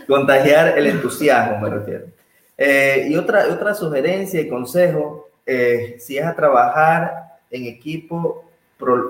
[0.06, 2.06] Contagiar el entusiasmo, me refiero.
[2.56, 8.44] Eh, y otra, otra sugerencia y consejo, eh, si es a trabajar en equipo,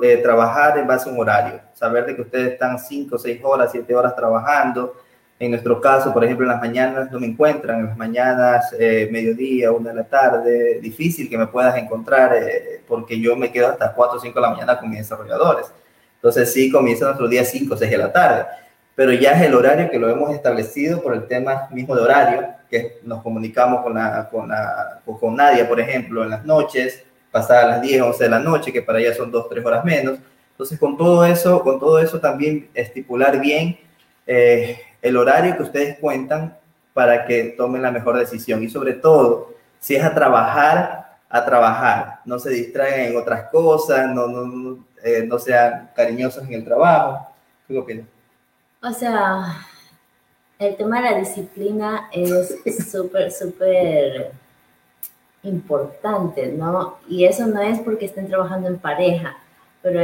[0.03, 1.61] eh, trabajar en base a un horario.
[1.75, 4.95] Saber de que ustedes están 5, 6 horas, 7 horas trabajando.
[5.38, 8.73] En nuestro caso, por ejemplo, en las mañanas no me encuentran, en las mañanas,
[9.11, 12.33] mediodía, una de la tarde, difícil que me puedas encontrar
[12.87, 15.66] porque yo me quedo hasta 4 o 5 de la mañana con mis desarrolladores.
[16.25, 18.47] Entonces sí, comienza nuestro día 5 o 6 de la tarde,
[18.94, 22.49] pero ya es el horario que lo hemos establecido por el tema mismo de horario,
[22.70, 27.68] que nos comunicamos con, la, con, la, con Nadia, por ejemplo, en las noches, pasadas
[27.68, 30.18] las 10, 11 de la noche, que para ella son 2, 3 horas menos.
[30.53, 33.77] Entonces, con todo eso, con todo eso también estipular bien
[34.27, 36.57] eh, el horario que ustedes cuentan
[36.95, 42.21] para que tomen la mejor decisión y sobre todo, si es a trabajar, a trabajar,
[42.25, 47.29] no se distraigan en otras cosas, no, no, eh, no sean cariñosos en el trabajo.
[47.69, 48.07] ¿Qué opinas?
[48.83, 49.67] O sea,
[50.59, 52.57] el tema de la disciplina es
[52.90, 54.33] súper, súper
[55.43, 56.97] importantes, ¿no?
[57.07, 59.37] Y eso no es porque estén trabajando en pareja,
[59.83, 60.01] pero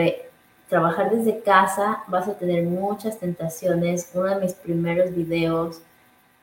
[0.70, 4.10] trabajar desde casa vas a tener muchas tentaciones.
[4.14, 5.82] Uno de mis primeros videos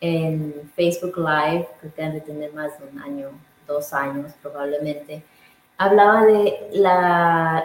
[0.02, 3.30] en Facebook Live, que han de tener más de un año,
[3.66, 5.24] dos años probablemente,
[5.78, 6.70] hablaba de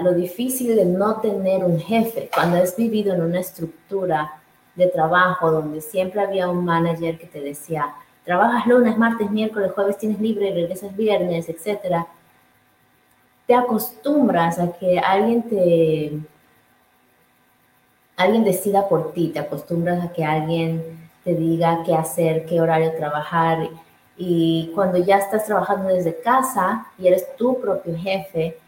[0.03, 2.31] lo difícil de no tener un jefe.
[2.33, 4.41] Cuando has vivido en una estructura
[4.77, 7.93] de trabajo donde siempre había un manager que te decía,
[8.25, 12.07] trabajas lunes, martes, miércoles, jueves tienes libre, regresas viernes, etcétera,
[13.47, 16.13] te acostumbras a que alguien te
[18.23, 22.95] alguien decida por ti, te acostumbras a que alguien te diga qué hacer, qué horario
[22.97, 23.69] trabajar
[24.17, 28.59] y cuando ya estás trabajando desde casa y eres tu propio jefe,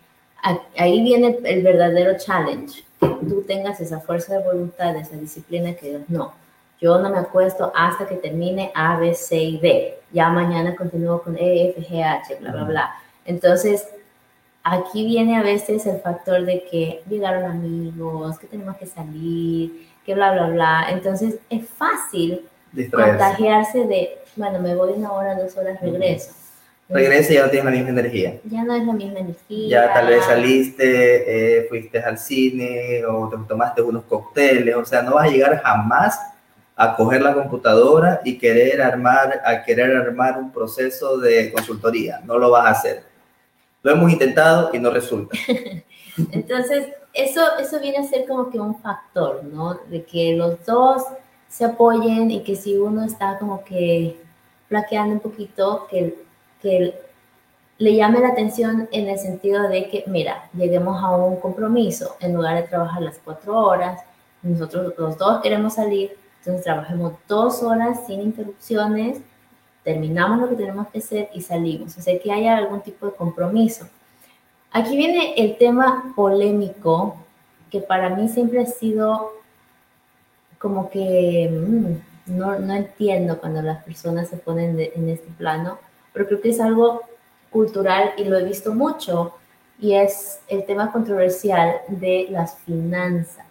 [0.77, 6.01] ahí viene el verdadero challenge, que tú tengas esa fuerza de voluntad, esa disciplina que
[6.09, 6.33] no,
[6.81, 9.99] yo no me acuesto hasta que termine A, B, C y D.
[10.13, 12.95] Ya mañana continúo con E, F, G, H, bla, bla, bla.
[13.25, 13.89] Entonces,
[14.65, 20.15] aquí viene a veces el factor de que llegaron amigos, que tenemos que salir, que
[20.15, 20.87] bla, bla, bla.
[20.91, 22.47] Entonces, es fácil
[22.91, 26.33] contagiarse de, bueno, me voy una hora, dos horas, regreso.
[26.89, 28.41] Regresa y ya no tienes la misma energía.
[28.45, 29.69] Ya no es la misma energía.
[29.69, 35.03] Ya tal vez saliste, eh, fuiste al cine o te tomaste unos cócteles, o sea,
[35.03, 36.19] no vas a llegar jamás
[36.77, 42.21] a coger la computadora y querer armar, a querer armar un proceso de consultoría.
[42.25, 43.14] No lo vas a hacer.
[43.85, 45.37] Lo hemos intentado y no resulta.
[46.33, 49.75] Entonces, eso, eso viene a ser como que un factor, ¿no?
[49.89, 51.03] De que los dos
[51.49, 54.21] se apoyen y que si uno está como que
[54.69, 56.19] flaqueando un poquito, que,
[56.63, 56.99] que
[57.77, 62.35] le llame la atención en el sentido de que, mira, lleguemos a un compromiso, en
[62.35, 64.03] lugar de trabajar las cuatro horas,
[64.43, 69.21] nosotros los dos queremos salir, entonces trabajemos dos horas sin interrupciones,
[69.85, 71.97] terminamos lo que tenemos que hacer y salimos.
[71.97, 73.87] O sea, que haya algún tipo de compromiso.
[74.73, 77.17] Aquí viene el tema polémico,
[77.71, 79.33] que para mí siempre ha sido
[80.59, 85.79] como que mm, no, no, entiendo cuando las personas se ponen en este plano,
[86.13, 87.03] pero creo que es algo
[87.51, 89.35] cultural y lo he visto mucho,
[89.79, 93.45] y es el tema controversial de las finanzas.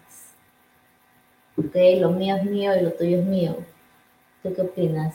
[1.56, 1.76] ¿ok?
[2.00, 3.56] Lo mío es mío y lo tuyo es mío.
[4.42, 5.14] ¿Tú qué opinas?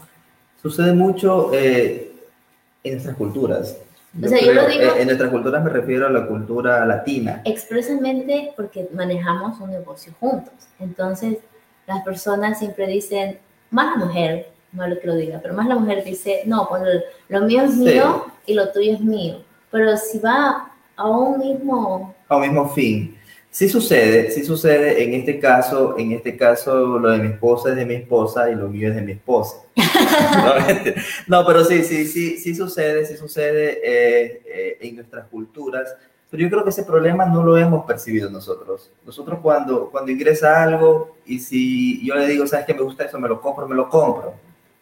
[0.62, 2.12] Sucede mucho eh,
[2.84, 3.78] en nuestras culturas.
[4.22, 7.42] o sea, yo lo digo, eh, en nuestras culturas me refiero a la cultura latina.
[7.46, 10.54] Expresamente porque manejamos un negocio juntos.
[10.80, 11.38] Entonces,
[11.88, 13.40] las personas siempre dicen,
[13.72, 16.82] más la mujer, malo que lo diga, pero más la mujer dice, no, pues
[17.30, 19.42] lo, mío es mío y lo tuyo es mío.
[19.72, 22.16] Pero si va a un mismo...
[22.28, 23.19] A un mismo fin.
[23.52, 25.04] Sí sucede, sí sucede.
[25.04, 28.56] En este caso, en este caso, lo de mi esposa es de mi esposa y
[28.56, 29.64] lo mío es de mi esposa.
[31.28, 35.96] no, pero sí, sí, sí, sí sucede, sí sucede eh, eh, en nuestras culturas.
[36.30, 38.92] Pero yo creo que ese problema no lo hemos percibido nosotros.
[39.04, 43.20] Nosotros cuando, cuando ingresa algo y si yo le digo, ¿sabes qué me gusta eso?
[43.20, 44.36] Me lo compro, me lo compro.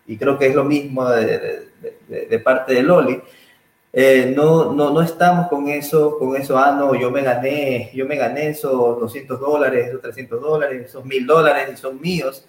[0.06, 1.70] Y creo que es lo mismo de,
[2.10, 3.22] de, de parte de Loli
[3.94, 8.06] eh, no, no, no estamos con eso, con eso, ah, no, yo me gané, yo
[8.06, 12.46] me gané esos 200 dólares, esos 300 dólares, esos 1000 dólares y son míos,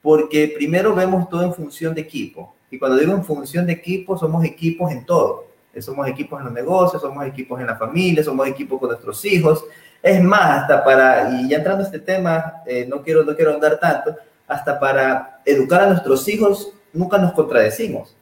[0.00, 2.54] porque primero vemos todo en función de equipo.
[2.70, 5.46] Y cuando digo en función de equipo, somos equipos en todo.
[5.74, 9.24] Eh, somos equipos en los negocios, somos equipos en la familia, somos equipos con nuestros
[9.24, 9.64] hijos.
[10.02, 13.54] Es más, hasta para, y ya entrando a este tema, eh, no, quiero, no quiero
[13.54, 18.15] andar tanto, hasta para educar a nuestros hijos, nunca nos contradecimos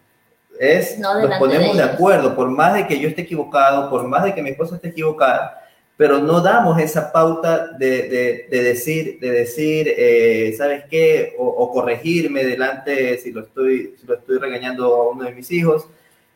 [0.59, 4.35] es nos ponemos de, acuerdo, por más de que yo esté equivocado, por más de
[4.35, 5.65] que mi esposa esté equivocada,
[5.97, 11.35] pero no damos esa pauta de, de, decir, de decir eh, ¿sabes qué?
[11.39, 15.87] O, corregirme delante si lo, estoy, si lo estoy regañando a uno de mis hijos.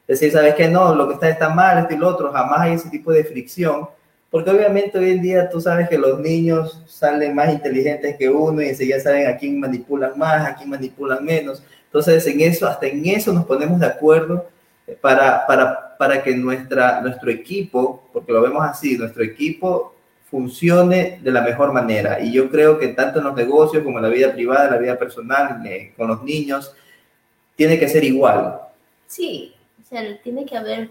[0.06, 0.68] Decir, ¿sabes qué?
[0.68, 2.32] No, lo que está está mal, esto y lo otro.
[2.32, 3.88] Jamás hay ese tipo de fricción.
[4.30, 8.62] Porque obviamente hoy en día tú sabes que los niños salen más inteligentes que uno
[8.62, 11.62] y enseguida saben a quién manipulan más, a quién manipulan menos.
[11.88, 14.46] Entonces, en eso, hasta en eso nos ponemos de acuerdo
[15.00, 19.94] para, para, para que nuestra, nuestro equipo, porque lo vemos así, nuestro equipo
[20.30, 22.20] funcione de la mejor manera.
[22.20, 24.98] Y yo creo que tanto en los negocios como en la vida privada, la vida
[24.98, 26.74] personal, eh, con los niños,
[27.56, 28.60] tiene que ser igual.
[29.06, 30.90] Sí, o sea, tiene que haber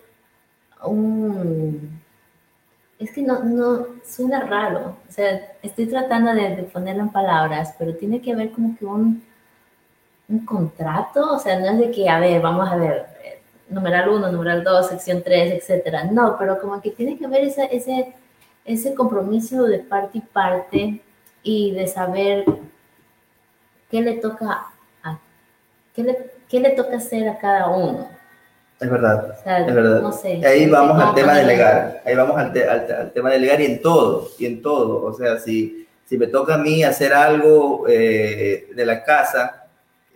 [0.83, 2.01] un...
[2.97, 7.75] Es que no, no suena raro, o sea, estoy tratando de, de ponerlo en palabras,
[7.77, 9.23] pero tiene que haber como que un
[10.29, 14.09] un contrato, o sea, no es de que, a ver, vamos a ver, eh, numeral
[14.09, 16.03] 1, numeral 2, sección 3, etcétera.
[16.05, 18.13] No, pero como que tiene que haber ese, ese,
[18.65, 21.01] ese compromiso de parte y parte
[21.43, 22.43] y de saber
[23.89, 24.67] qué le toca
[25.03, 25.19] a,
[25.95, 28.09] qué le, qué le toca hacer a cada uno.
[28.79, 30.01] Es verdad, es verdad.
[30.01, 33.61] No sé, ahí vamos al tema de delegar, ahí vamos al, al, tema de delegar
[33.61, 35.03] y en todo, y en todo.
[35.03, 39.56] O sea, si, si me toca a mí hacer algo eh, de la casa,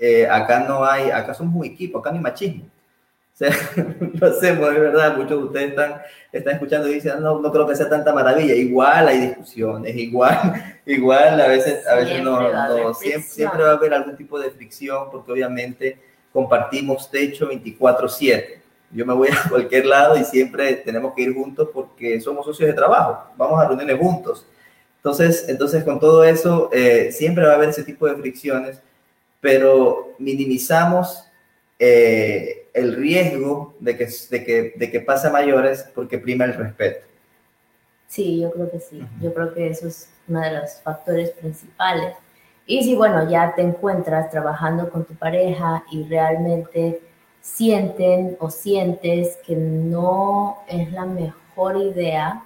[0.04, 2.64] eh, acá no hay, acá somos un equipo, acá no hay machismo.
[2.64, 3.52] O sea,
[4.14, 7.68] lo hacemos, es verdad, muchos de ustedes están, están escuchando y dicen, no, no creo
[7.68, 8.56] que sea tanta maravilla.
[8.56, 13.74] Igual hay discusiones, igual, igual a veces, a veces no, no siempre, siempre va a
[13.74, 16.00] haber algún tipo de fricción, porque obviamente
[16.34, 18.60] compartimos techo 24/7.
[18.94, 22.70] Yo me voy a cualquier lado y siempre tenemos que ir juntos porque somos socios
[22.70, 24.48] de trabajo, vamos a reuniones juntos.
[24.98, 28.82] Entonces, entonces con todo eso, eh, siempre va a haber ese tipo de fricciones,
[29.42, 31.26] pero minimizamos
[31.80, 36.54] eh, el riesgo de que, de, que, de que pase a mayores porque prima el
[36.54, 37.06] respeto.
[38.08, 39.02] Sí, yo creo que sí.
[39.22, 42.16] Yo creo que eso es uno de los factores principales
[42.66, 47.02] y si, bueno, ya te encuentras trabajando con tu pareja y realmente
[47.42, 52.46] sienten o sientes que no es la mejor idea,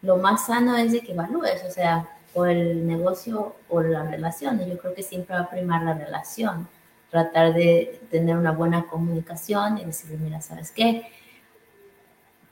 [0.00, 4.58] lo más sano es de que evalúes, o sea, o el negocio o la relación.
[4.66, 6.68] Yo creo que siempre va a primar la relación.
[7.10, 11.06] Tratar de tener una buena comunicación y decirle, mira, ¿sabes qué?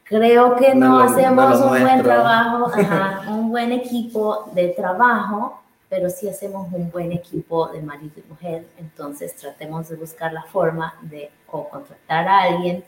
[0.05, 2.73] Creo que no, hacemos un buen trabajo,
[3.31, 8.65] un buen equipo de trabajo pero sí hacemos un buen equipo de marido y mujer,
[8.79, 12.85] entonces tratemos de buscar la forma de o contratar a alguien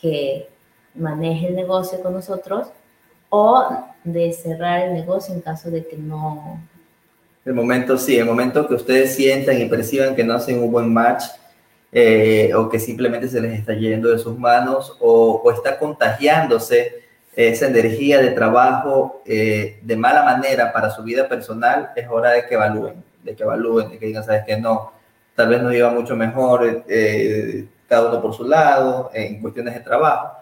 [0.00, 0.48] que
[0.94, 2.68] maneje el negocio con nosotros
[3.28, 6.60] o de cerrar el negocio en caso de que no...
[7.44, 10.92] El momento, sí, el momento que ustedes sientan y perciban que no hacen un buen
[10.92, 11.24] match
[11.92, 17.04] eh, o que simplemente se les está yendo de sus manos o, o está contagiándose
[17.36, 22.46] esa energía de trabajo eh, de mala manera para su vida personal, es hora de
[22.46, 24.92] que evalúen, de que evalúen, de que digan, sabes que no,
[25.34, 29.80] tal vez nos iba mucho mejor eh, cada uno por su lado en cuestiones de
[29.80, 30.38] trabajo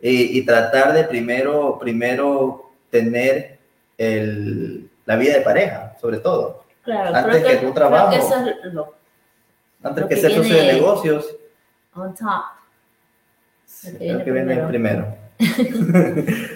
[0.00, 2.65] y, tratar de primero, primero
[2.98, 3.58] tener
[3.98, 6.64] el, la vida de pareja, sobre todo.
[6.82, 8.14] Claro, antes que, tu trabajo.
[9.82, 11.36] antes que ser socio de negocios.
[11.94, 12.56] On top.
[13.98, 15.16] Creo que viene primero.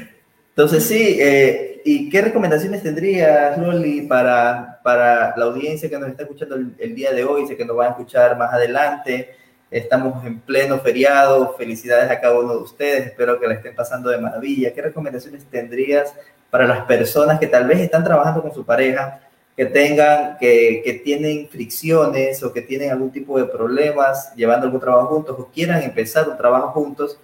[0.50, 6.22] Entonces, sí, eh, ¿y qué recomendaciones tendrías, Loli, para, para la audiencia que nos está
[6.22, 9.34] escuchando el, día de hoy, sé que nos va a escuchar más adelante?
[9.70, 14.10] Estamos en pleno feriado, felicidades a cada uno de ustedes, espero que la estén pasando
[14.10, 14.74] de maravilla.
[14.74, 16.12] ¿Qué recomendaciones tendrías
[16.50, 19.20] para las personas que tal vez están trabajando con su pareja,
[19.56, 24.80] que tengan, que, que, tienen fricciones o que tienen algún tipo de problemas llevando algún
[24.80, 27.20] trabajo juntos o quieran empezar un trabajo juntos?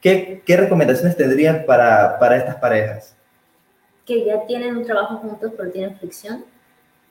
[0.00, 3.14] ¿Qué, qué recomendaciones tendrías para, para estas parejas?
[4.06, 6.46] Que ya tienen un trabajo juntos pero tienen fricción.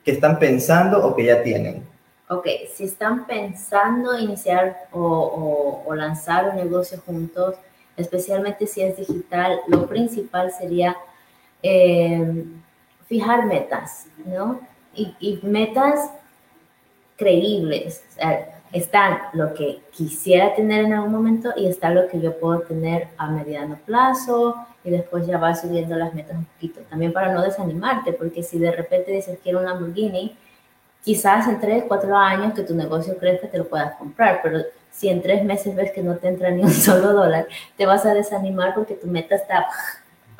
[0.04, 1.93] Que están pensando o que ya tienen.
[2.28, 7.56] Ok, si están pensando iniciar o, o, o lanzar un negocio juntos,
[7.96, 10.96] especialmente si es digital, lo principal sería
[11.62, 12.44] eh,
[13.06, 14.60] fijar metas, ¿no?
[14.94, 16.10] Y, metas
[17.16, 18.04] creíbles.
[18.10, 22.38] O sea, están lo que quisiera tener en algún momento y está lo que yo
[22.38, 26.80] puedo tener a mediano plazo y después ya va subiendo las metas un poquito.
[26.90, 30.36] También para no desanimarte, porque si de repente dices quiero un Lamborghini,
[31.04, 35.08] quizás en 3, 4 años que tu negocio crezca te lo puedas comprar, pero si
[35.08, 38.14] en 3 meses ves que no te entra ni un solo dólar, te vas a
[38.14, 39.66] desanimar porque tu meta está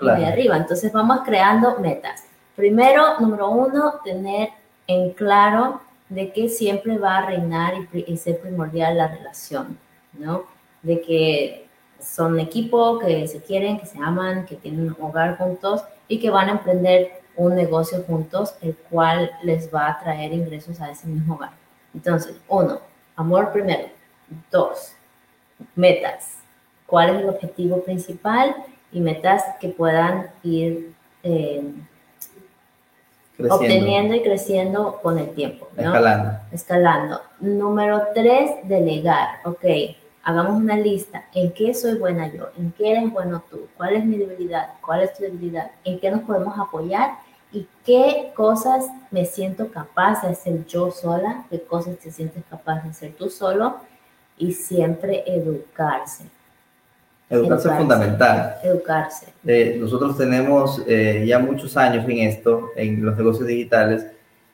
[0.00, 0.57] ahí arriba.
[0.57, 2.24] Entonces vamos creando metas.
[2.57, 4.50] Primero, número uno, tener
[4.87, 9.79] en claro de que siempre va a reinar y, ser primordial la relación,
[10.12, 10.44] ¿no?
[10.83, 11.67] De que
[12.00, 16.31] son equipo, que se quieren, que se aman, que tienen un hogar juntos y que
[16.31, 21.06] van a emprender un negocio juntos, el cual les va a traer ingresos a ese
[21.06, 21.52] mismo hogar.
[21.94, 22.80] Entonces, uno,
[23.16, 23.88] amor primero.
[24.50, 24.92] Dos,
[25.74, 26.38] metas.
[26.87, 28.54] ¿Cuál es el objetivo principal?
[28.92, 31.64] Y metas que puedan ir eh,
[33.38, 35.68] obteniendo y creciendo con el tiempo.
[35.76, 36.38] Escalando.
[36.52, 37.20] Escalando.
[37.40, 39.40] Número tres, delegar.
[39.44, 39.64] Ok,
[40.22, 41.24] hagamos una lista.
[41.35, 42.48] ¿En qué soy buena yo?
[42.56, 43.66] ¿En qué eres bueno tú?
[43.76, 44.74] ¿Cuál es mi debilidad?
[44.85, 45.70] ¿Cuál es tu debilidad?
[45.85, 47.18] ¿En qué nos podemos apoyar?
[47.55, 51.46] ¿Y qué cosas me siento capaz de hacer yo sola?
[51.48, 53.77] ¿Qué cosas te sientes capaz de hacer tú solo?
[54.37, 56.25] Y siempre educarse.
[57.31, 58.57] Educarse, es fundamental.
[58.65, 59.27] Educarse.
[59.46, 64.05] Eh, nosotros tenemos eh, ya muchos años en esto, en los negocios digitales,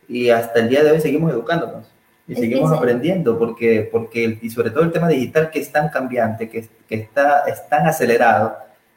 [0.07, 1.91] y hasta el día de hoy seguimos educándonos
[2.29, 6.51] y seguimos aprendiendo, porque, porque, y sobre todo el tema digital que es tan cambiante,
[6.51, 8.57] que, que está, es tan acelerado,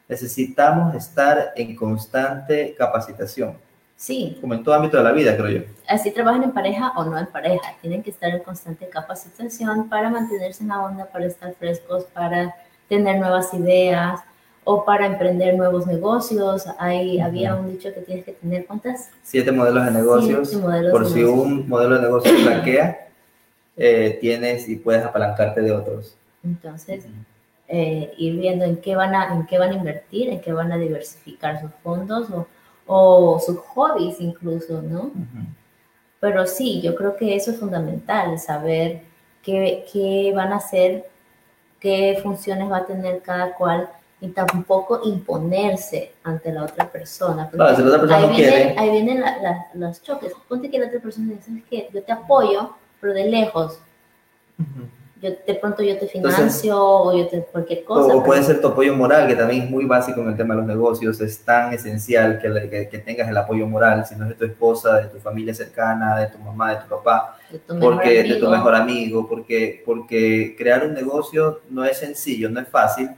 [0.09, 3.57] necesitamos estar en constante capacitación.
[4.03, 4.37] Sí.
[4.41, 5.61] Como en todo ámbito de la vida, creo yo.
[5.87, 7.73] Así trabajan en pareja o no en pareja.
[7.79, 12.53] Tienen que estar en constante capacitación para mantenerse en la onda, para estar frescos, para
[12.89, 14.19] tener nuevas ideas
[14.65, 16.65] o para emprender nuevos negocios.
[16.79, 19.09] Hay, Había un dicho que tienes que tener, ¿cuántas?
[19.21, 20.49] Siete modelos de negocios.
[20.49, 21.45] Siete modelos por de si negocios.
[21.45, 23.07] un modelo de negocio flaquea,
[23.77, 26.17] eh, tienes y puedes apalancarte de otros.
[26.43, 27.05] Entonces,
[27.69, 30.73] eh, ir viendo en qué, van a, en qué van a invertir, en qué van
[30.73, 32.47] a diversificar sus fondos o,
[32.87, 35.11] o sus hobbies incluso, ¿no?
[36.19, 39.01] Pero sí, yo creo que eso es fundamental, saber
[39.41, 41.05] qué, qué van a hacer,
[41.79, 43.89] qué funciones va a tener cada cual
[44.21, 47.49] y tampoco imponerse ante la otra persona.
[47.49, 48.79] Claro, si la otra persona ahí, no vienen, quiere.
[48.79, 50.31] ahí vienen la- la- los choques.
[50.47, 51.89] Ponte que la otra persona dice, ¿sabes qué?
[51.93, 52.69] Yo te apoyo,
[53.01, 53.79] pero de lejos.
[54.57, 54.87] Ujú.
[55.23, 58.01] Yo, de pronto yo te Entonces- financio o yo te cualquier cosa.
[58.01, 60.35] O, o pero- puede ser tu apoyo moral, que también es muy básico en el
[60.35, 61.21] tema de los negocios.
[61.21, 64.35] Es tan esencial que, le- que- que tengas el apoyo moral, si no es de
[64.35, 67.93] tu esposa, de tu familia cercana, de tu mamá, de tu papá, de tu mejor
[67.93, 68.51] porque de tu amigo.
[68.51, 73.09] mejor amigo, porque, porque crear un negocio no es sencillo, no es fácil,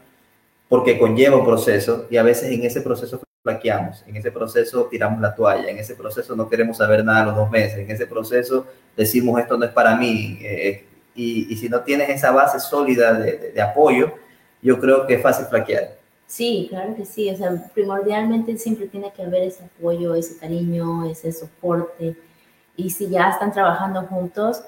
[0.70, 5.22] porque conlleva un proceso y a veces en ese proceso flaqueamos, en ese proceso tiramos
[5.22, 8.06] la toalla, en ese proceso no queremos saber nada a los dos meses, en ese
[8.08, 10.86] proceso decimos esto no es para mí eh,
[11.16, 14.14] y, y si no tienes esa base sólida de, de- de apoyo,
[14.62, 15.96] yo creo que es fácil flaquear.
[16.28, 17.30] Sí, claro que sí.
[17.30, 22.16] O sea, primordialmente siempre tiene que haber ese apoyo, ese cariño, ese soporte.
[22.76, 24.64] Y si ya están trabajando juntos,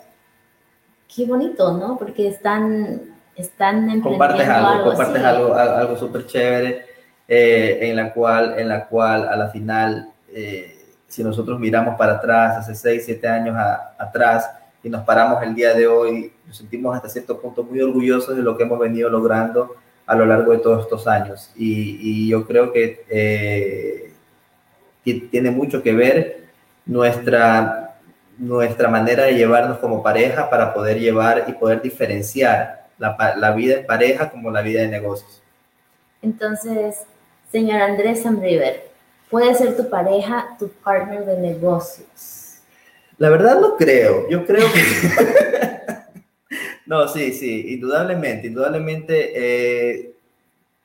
[1.13, 1.97] qué bonito, ¿no?
[1.97, 3.01] Porque están,
[3.35, 5.25] están compartes algo, algo compartes así.
[5.25, 6.85] algo, al- algo súper chévere,
[7.27, 10.73] eh, en la cual, en la cual a la final, eh,
[11.07, 14.49] si nosotros miramos para atrás, hace 6, 7 años a- atrás,
[14.87, 18.41] y nos paramos el día de hoy, nos sentimos hasta cierto punto muy orgullosos de
[18.41, 19.75] lo que hemos venido logrando
[20.05, 21.51] a lo largo de todos estos años.
[21.57, 24.13] Y, y yo creo que eh,
[25.03, 26.45] ti- tiene mucho que ver
[26.85, 27.99] nuestra,
[28.37, 33.79] nuestra manera de llevarnos como pareja para poder llevar y poder diferenciar la, la vida
[33.79, 35.41] en pareja como la vida de negocios.
[36.21, 37.03] Entonces,
[37.51, 38.87] señor Andrés Samriver,
[39.29, 42.46] puede ser tu pareja, tu partner de negocios.
[43.17, 44.81] La verdad no creo, yo creo que...
[46.85, 50.11] no, sí, sí, indudablemente, indudablemente eh,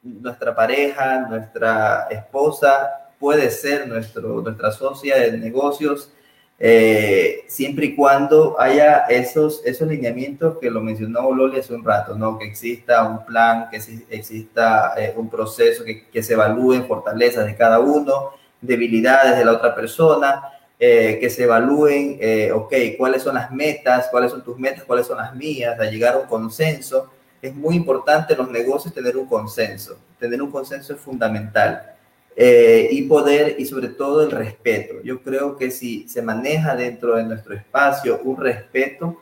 [0.03, 6.11] nuestra pareja, nuestra esposa puede ser nuestro, nuestra socia de negocios
[6.59, 12.14] eh, siempre y cuando haya esos, esos lineamientos que lo mencionó Loli hace un rato,
[12.14, 12.39] ¿no?
[12.39, 17.47] Que exista un plan, que exi- exista eh, un proceso, que, que se evalúen fortalezas
[17.47, 18.30] de cada uno,
[18.61, 20.41] debilidades de la otra persona,
[20.85, 25.07] eh, que se evalúen, eh, ok, cuáles son las metas, cuáles son tus metas, cuáles
[25.07, 27.09] son las mías, a llegar a un consenso.
[27.41, 29.97] Es muy importante en los negocios tener un consenso.
[30.18, 31.95] Tener un consenso es fundamental.
[32.35, 34.95] Eh, y poder, y sobre todo el respeto.
[35.05, 39.20] Yo creo que si se maneja dentro de nuestro espacio un respeto,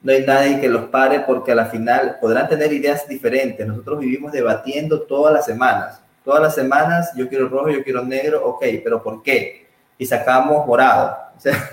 [0.00, 3.66] no hay nadie que los pare porque a la final podrán tener ideas diferentes.
[3.66, 6.00] Nosotros vivimos debatiendo todas las semanas.
[6.24, 9.63] Todas las semanas yo quiero rojo, yo quiero negro, ok, pero ¿por qué?
[9.98, 11.18] Y sacamos morado.
[11.36, 11.70] O sea,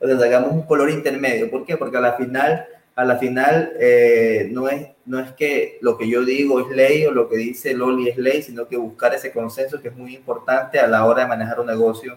[0.00, 1.50] o sea, sacamos un color intermedio.
[1.50, 1.76] ¿Por qué?
[1.76, 6.08] Porque a la final, a la final eh, no, es, no es que lo que
[6.08, 9.32] yo digo es ley o lo que dice Loli es ley, sino que buscar ese
[9.32, 12.16] consenso que es muy importante a la hora de manejar un negocio,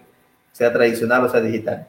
[0.52, 1.86] sea tradicional o sea digital.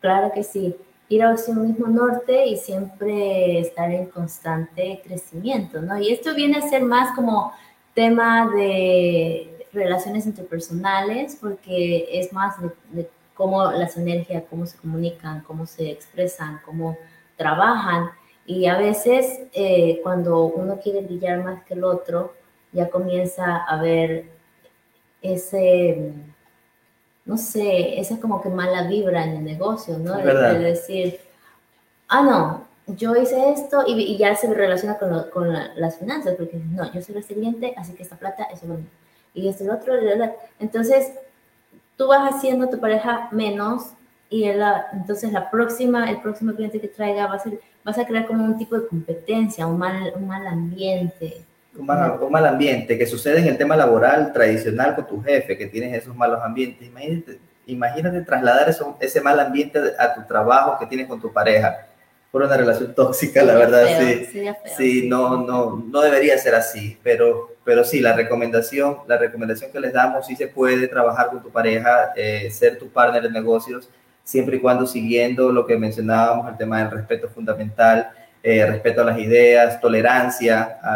[0.00, 0.74] Claro que sí.
[1.08, 5.98] Ir hacia un mismo norte y siempre estar en constante crecimiento, ¿no?
[5.98, 7.52] Y esto viene a ser más como
[7.94, 15.40] tema de relaciones interpersonales, porque es más de, de cómo las energías, cómo se comunican,
[15.42, 16.96] cómo se expresan, cómo
[17.36, 18.10] trabajan.
[18.46, 22.34] Y a veces eh, cuando uno quiere brillar más que el otro,
[22.72, 24.26] ya comienza a ver
[25.22, 26.12] ese,
[27.24, 30.16] no sé, esa como que mala vibra en el negocio, ¿no?
[30.16, 30.22] De,
[30.58, 31.20] decir,
[32.08, 35.98] ah, no, yo hice esto y, y ya se relaciona con, lo- con la- las
[35.98, 38.86] finanzas, porque no, yo soy resiliente, así que esta plata es lo mío.
[39.34, 39.94] Y es lo otro,
[40.60, 41.12] entonces
[41.96, 43.90] tú vas haciendo a tu pareja menos
[44.30, 48.26] y entonces la próxima, el próximo cliente que traiga va a ser, vas a crear
[48.26, 51.42] como un tipo de competencia, un mal, un mal ambiente.
[51.76, 55.58] Un mal, un mal ambiente que sucede en el tema laboral tradicional con tu jefe,
[55.58, 56.86] que tienes esos malos ambientes.
[56.86, 61.86] Imagínate, imagínate trasladar eso, ese mal ambiente a tu trabajo que tienes con tu pareja
[62.34, 64.24] por una relación tóxica, la verdad, feo, sí.
[64.76, 69.78] Sí, no, no, no debería ser así, pero, pero sí, la recomendación, la recomendación que
[69.78, 73.88] les damos, sí se puede trabajar con tu pareja, eh, ser tu partner de negocios,
[74.24, 78.10] siempre y cuando siguiendo lo que mencionábamos, el tema del respeto fundamental,
[78.42, 80.92] eh, respeto a las ideas, tolerancia a,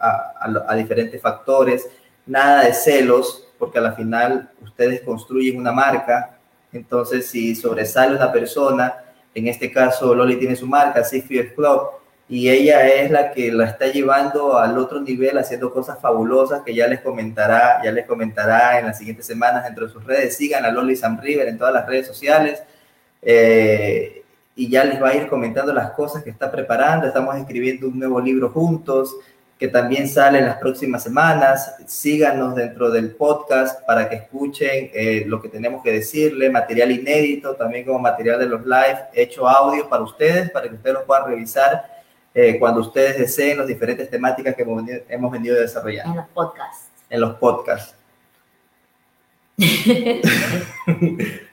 [0.00, 1.88] a- a- a diferentes factores,
[2.26, 6.34] nada de celos, porque a la final ustedes construyen una marca
[6.70, 8.94] Entonces, si sobresale una persona,
[9.38, 11.82] en este caso Loli tiene su marca, Six Club,
[12.28, 16.74] y ella es la que la está llevando al otro nivel haciendo cosas fabulosas que
[16.74, 20.36] ya les comentará, ya les comentará en las siguientes semanas dentro de sus redes.
[20.36, 22.62] Sigan a Loli Sam River en todas las redes sociales
[23.22, 24.22] eh,
[24.54, 27.06] y ya les va a ir comentando las cosas que está preparando.
[27.06, 29.16] Estamos escribiendo un nuevo libro juntos
[29.58, 31.74] que también sale en las próximas semanas.
[31.86, 37.56] Síganos dentro del podcast para que escuchen eh, lo que tenemos que decirle, material inédito,
[37.56, 41.26] también como material de los live, hecho audio para ustedes, para que ustedes lo puedan
[41.26, 41.98] revisar
[42.34, 46.12] eh, cuando ustedes deseen las diferentes temáticas que hemos venido, hemos venido desarrollando.
[46.12, 46.88] En los podcasts.
[47.10, 47.94] En los podcasts.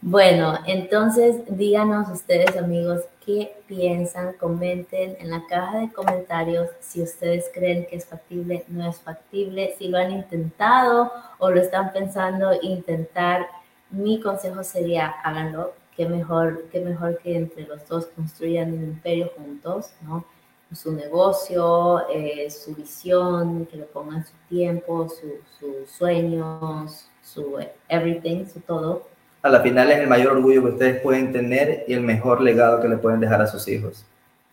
[0.00, 7.50] bueno, entonces díganos ustedes amigos qué piensan, comenten en la caja de comentarios si ustedes
[7.52, 12.52] creen que es factible, no es factible, si lo han intentado o lo están pensando
[12.62, 13.46] intentar.
[13.90, 19.32] Mi consejo sería háganlo, qué mejor, qué mejor que entre los dos construyan un imperio
[19.36, 20.24] juntos, ¿no?
[20.72, 27.58] Su negocio, eh, su visión, que le pongan su tiempo, sus sueños, su
[27.88, 29.06] everything, su todo.
[29.42, 32.80] A la final es el mayor orgullo que ustedes pueden tener y el mejor legado
[32.80, 34.04] que le pueden dejar a sus hijos.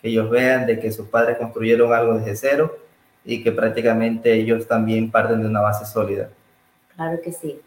[0.01, 2.77] Que ellos vean de que sus padres construyeron algo desde cero
[3.25, 6.29] y que prácticamente ellos también parten de una base sólida.
[6.95, 7.59] Claro que sí.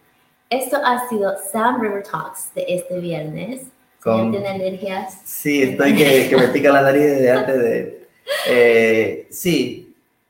[0.51, 3.63] Esto ha sido Sam River Talks de este viernes.
[4.01, 4.31] Con...
[4.31, 5.21] ¿Tiene energías?
[5.25, 8.09] Sí, estoy que, que me pica la nariz desde antes de...
[8.49, 9.86] Eh, sí,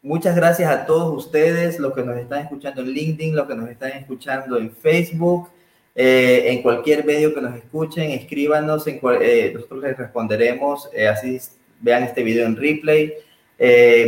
[0.07, 3.69] muchas gracias a todos ustedes, los que nos están escuchando en LinkedIn, los que nos
[3.69, 5.49] están escuchando en Facebook,
[5.97, 11.41] eh, en cualquier medio que nos escuchen, escríbanos, en eh, nosotros les responderemos, así
[11.81, 13.15] vean este video en replay.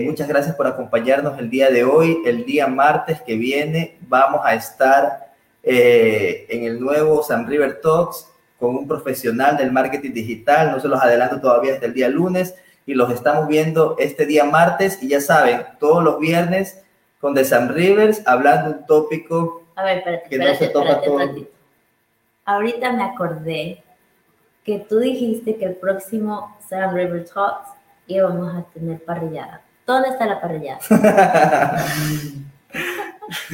[0.04, 2.18] muchas gracias por acompañarnos el día de hoy.
[2.24, 5.34] El día martes que viene vamos a estar
[5.64, 10.70] eh, en el nuevo Sam River Talks con un profesional del marketing digital.
[10.70, 12.54] No se los adelanto todavía hasta el día lunes
[12.88, 16.82] y los estamos viendo este día martes y ya saben, todos los viernes
[17.20, 21.20] con The Sam Rivers hablando un tópico a ver, espérate, que no se toca todo.
[22.46, 23.84] Ahorita me acordé
[24.64, 27.68] que tú dijiste que el próximo Sam River Talks
[28.06, 29.60] íbamos a tener parrillada.
[29.86, 30.80] ¿Dónde está la parrillada?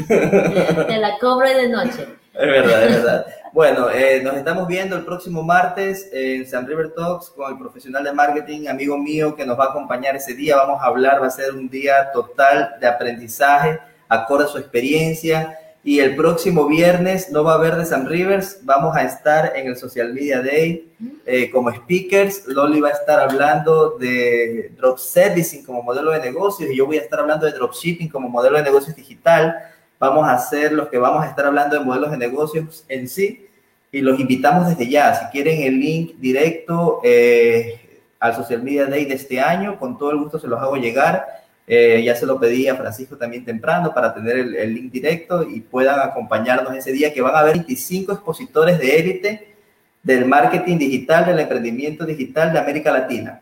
[0.06, 2.06] Te la cobro de noche.
[2.34, 3.26] Es verdad, es verdad.
[3.54, 8.02] Bueno, eh, nos estamos viendo el próximo martes en San River Talks con el profesional
[8.02, 10.56] de marketing, amigo mío, que nos va a acompañar ese día.
[10.56, 13.78] Vamos a hablar, va a ser un día total de aprendizaje,
[14.08, 15.56] acorde a su experiencia.
[15.84, 19.68] Y el próximo viernes no va a haber de San Rivers, vamos a estar en
[19.68, 20.92] el Social Media Day
[21.24, 22.48] eh, como speakers.
[22.48, 26.96] Loli va a estar hablando de drop servicing como modelo de negocios y yo voy
[26.96, 29.54] a estar hablando de dropshipping como modelo de negocios digital.
[29.98, 33.48] Vamos a hacer los que vamos a estar hablando de modelos de negocios en sí
[33.92, 35.14] y los invitamos desde ya.
[35.14, 40.10] Si quieren el link directo eh, al Social Media Day de este año, con todo
[40.10, 43.94] el gusto se los hago llegar eh, ya se lo pedí a Francisco también temprano
[43.94, 48.12] para tener el, link directo y puedan acompañarnos ese día que van a haber 25
[48.12, 49.54] expositores de élite
[50.02, 53.40] del marketing digital, del emprendimiento digital de América Latina.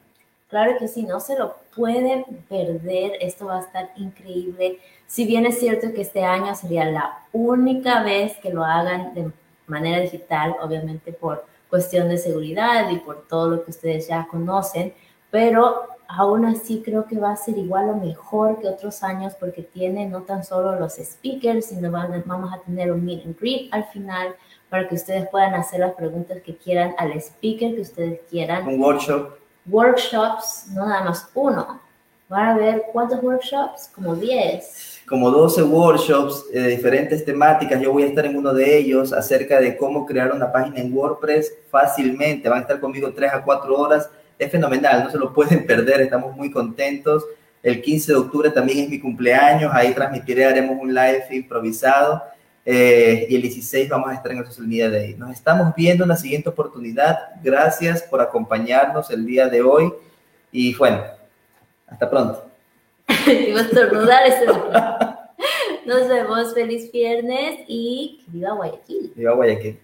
[0.48, 4.78] Claro que sí, no se lo pueden perder, esto va a estar increíble.
[5.12, 9.30] Si bien es cierto que este año sería la única vez que lo hagan de
[9.66, 14.94] manera digital, obviamente por cuestión de seguridad y por todo lo que ustedes ya conocen,
[15.30, 19.60] pero aún así creo que va a ser igual o mejor que otros años porque
[19.60, 23.84] tiene no tan solo los speakers, sino vamos a tener un meet and greet al
[23.84, 24.34] final
[24.70, 28.66] para que ustedes puedan hacer las preguntas que quieran al speaker que ustedes quieran.
[28.66, 29.34] Un workshop.
[29.66, 31.81] Workshops, no nada más uno.
[32.32, 35.02] Van a ver cuántos workshops, como 10.
[35.06, 37.78] Como 12 workshops de diferentes temáticas.
[37.78, 40.96] Yo voy a estar en uno de ellos acerca de cómo crear una página en
[40.96, 42.48] WordPress fácilmente.
[42.48, 44.08] Van a estar conmigo 3 a 4 horas
[44.38, 47.22] es fenomenal, no se lo pueden perder, estamos muy contentos.
[47.62, 52.22] El 15 de octubre también es mi cumpleaños, ahí transmitiré, haremos un live improvisado.
[52.64, 55.16] Eh, y el 16 vamos a estar en el Social Media Day.
[55.18, 57.18] Nos estamos viendo en la siguiente oportunidad.
[57.42, 59.92] Gracias por acompañarnos el día de hoy.
[60.50, 61.02] Y bueno,
[61.92, 62.44] hasta pronto.
[65.86, 69.12] Nos vemos, feliz viernes y viva Guayaquil.
[69.14, 69.78] Viva Guayaquil.